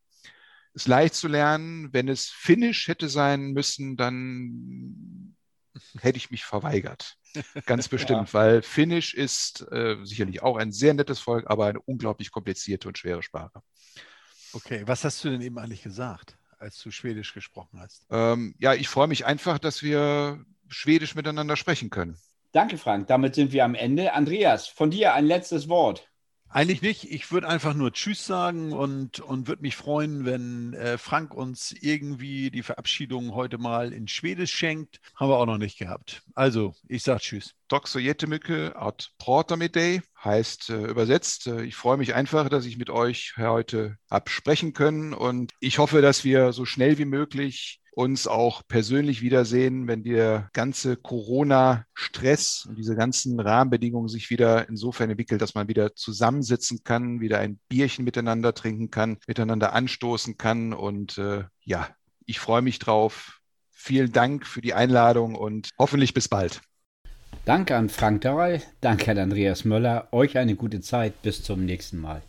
ist 0.75 0.87
leicht 0.87 1.15
zu 1.15 1.29
lernen. 1.29 1.89
Wenn 1.93 2.09
es 2.09 2.29
Finnisch 2.29 2.89
hätte 2.89 3.09
sein 3.09 3.53
müssen, 3.53 3.97
dann 3.97 5.30
hätte 6.01 6.19
ich 6.19 6.31
mich 6.31 6.45
verweigert. 6.45 7.17
Ganz 7.67 7.89
bestimmt, 7.89 8.29
ja. 8.29 8.35
weil 8.35 8.63
Finnisch 8.63 9.15
ist 9.15 9.67
äh, 9.71 9.97
sicherlich 10.05 10.43
auch 10.43 10.57
ein 10.57 10.73
sehr 10.73 10.95
nettes 10.95 11.21
Volk, 11.21 11.49
aber 11.49 11.67
eine 11.67 11.81
unglaublich 11.81 12.31
komplizierte 12.31 12.89
und 12.89 12.99
schwere 12.99 13.23
Sprache. 13.23 13.63
Okay, 14.53 14.83
was 14.87 15.05
hast 15.05 15.23
du 15.25 15.31
denn 15.31 15.41
eben 15.41 15.59
eigentlich 15.59 15.83
gesagt? 15.83 16.37
als 16.61 16.81
du 16.83 16.91
Schwedisch 16.91 17.35
gesprochen 17.35 17.81
hast? 17.81 18.07
Ähm, 18.11 18.55
ja, 18.59 18.75
ich 18.75 18.89
freue 18.89 19.09
mich 19.09 19.25
einfach, 19.25 19.59
dass 19.59 19.83
wir 19.83 20.45
Schwedisch 20.69 21.15
miteinander 21.15 21.57
sprechen 21.57 21.91
können. 21.91 22.17
Danke, 22.53 22.79
Frank. 22.79 23.07
Damit 23.07 23.35
sind 23.35 23.53
wir 23.53 23.65
am 23.65 23.75
Ende. 23.75 24.13
Andreas, 24.13 24.69
von 24.69 24.91
dir 24.91 25.15
ein 25.15 25.25
letztes 25.25 25.69
Wort. 25.69 26.10
Eigentlich 26.53 26.83
nicht. 26.83 27.05
Ich 27.05 27.31
würde 27.31 27.49
einfach 27.49 27.75
nur 27.75 27.93
Tschüss 27.93 28.27
sagen 28.27 28.73
und, 28.73 29.21
und 29.21 29.47
würde 29.47 29.63
mich 29.63 29.77
freuen, 29.77 30.25
wenn 30.25 30.75
äh, 30.75 30.99
Frank 30.99 31.33
uns 31.33 31.73
irgendwie 31.81 32.51
die 32.51 32.65
Verabschiedung 32.65 33.35
heute 33.35 33.57
mal 33.57 33.93
in 33.93 34.09
Schwedisch 34.09 34.53
schenkt. 34.53 35.01
Haben 35.15 35.31
wir 35.31 35.37
auch 35.39 35.47
noch 35.47 35.59
nicht 35.59 35.79
gehabt. 35.79 36.23
Also, 36.35 36.75
ich 36.89 37.05
sage 37.05 37.21
Tschüss. 37.21 37.55
Att 37.71 39.13
prata 39.19 39.57
med 39.57 39.77
dig 39.77 40.03
heißt 40.25 40.71
äh, 40.71 40.87
übersetzt. 40.87 41.47
Äh, 41.47 41.63
ich 41.63 41.77
freue 41.77 41.99
mich 41.99 42.15
einfach, 42.15 42.49
dass 42.49 42.67
ich 42.67 42.79
mit 42.79 42.91
euch 42.91 43.35
heute 43.37 43.97
absprechen 44.09 44.73
können 44.73 45.15
und 45.15 45.53
ich 45.61 45.79
hoffe, 45.79 46.03
dass 46.03 46.25
wir 46.25 46.53
so 46.53 46.65
schnell 46.65 46.99
wie 46.99 47.05
möglich 47.05 47.80
uns 47.93 48.27
auch 48.27 48.63
persönlich 48.67 49.23
wiedersehen, 49.23 49.89
wenn 49.89 50.03
der 50.03 50.49
ganze 50.53 50.97
Corona-Stress 50.97 52.67
und 52.69 52.77
diese 52.77 52.95
ganzen 52.95 53.39
Rahmenbedingungen 53.41 54.09
sich 54.09 54.31
wieder 54.31 54.69
insofern 54.69 55.11
entwickelt, 55.11 55.43
dass 55.43 55.55
man 55.55 55.69
wieder 55.69 55.95
zusammensitzen 55.95 56.83
kann, 56.85 57.21
wieder 57.21 57.39
ein 57.39 57.59
Bierchen 57.69 58.05
miteinander 58.05 58.55
trinken 58.55 58.91
kann, 58.91 59.19
miteinander 59.27 59.73
anstoßen 59.73 60.39
kann. 60.39 60.73
Und 60.73 61.19
äh, 61.19 61.45
ja, 61.65 61.89
ich 62.27 62.39
freue 62.39 62.63
mich 62.63 62.79
drauf. 62.79 63.41
Vielen 63.71 64.13
Dank 64.13 64.47
für 64.47 64.61
die 64.61 64.75
Einladung 64.75 65.35
und 65.35 65.71
hoffentlich 65.79 66.15
bis 66.15 66.29
bald. 66.29 66.61
Danke 67.45 67.77
an 67.77 67.89
Frank 67.89 68.21
Dahl, 68.21 68.63
danke 68.81 69.11
an 69.11 69.19
Andreas 69.19 69.65
Möller. 69.65 70.09
Euch 70.13 70.37
eine 70.37 70.55
gute 70.55 70.81
Zeit. 70.81 71.23
Bis 71.23 71.43
zum 71.43 71.65
nächsten 71.65 71.99
Mal. 71.99 72.23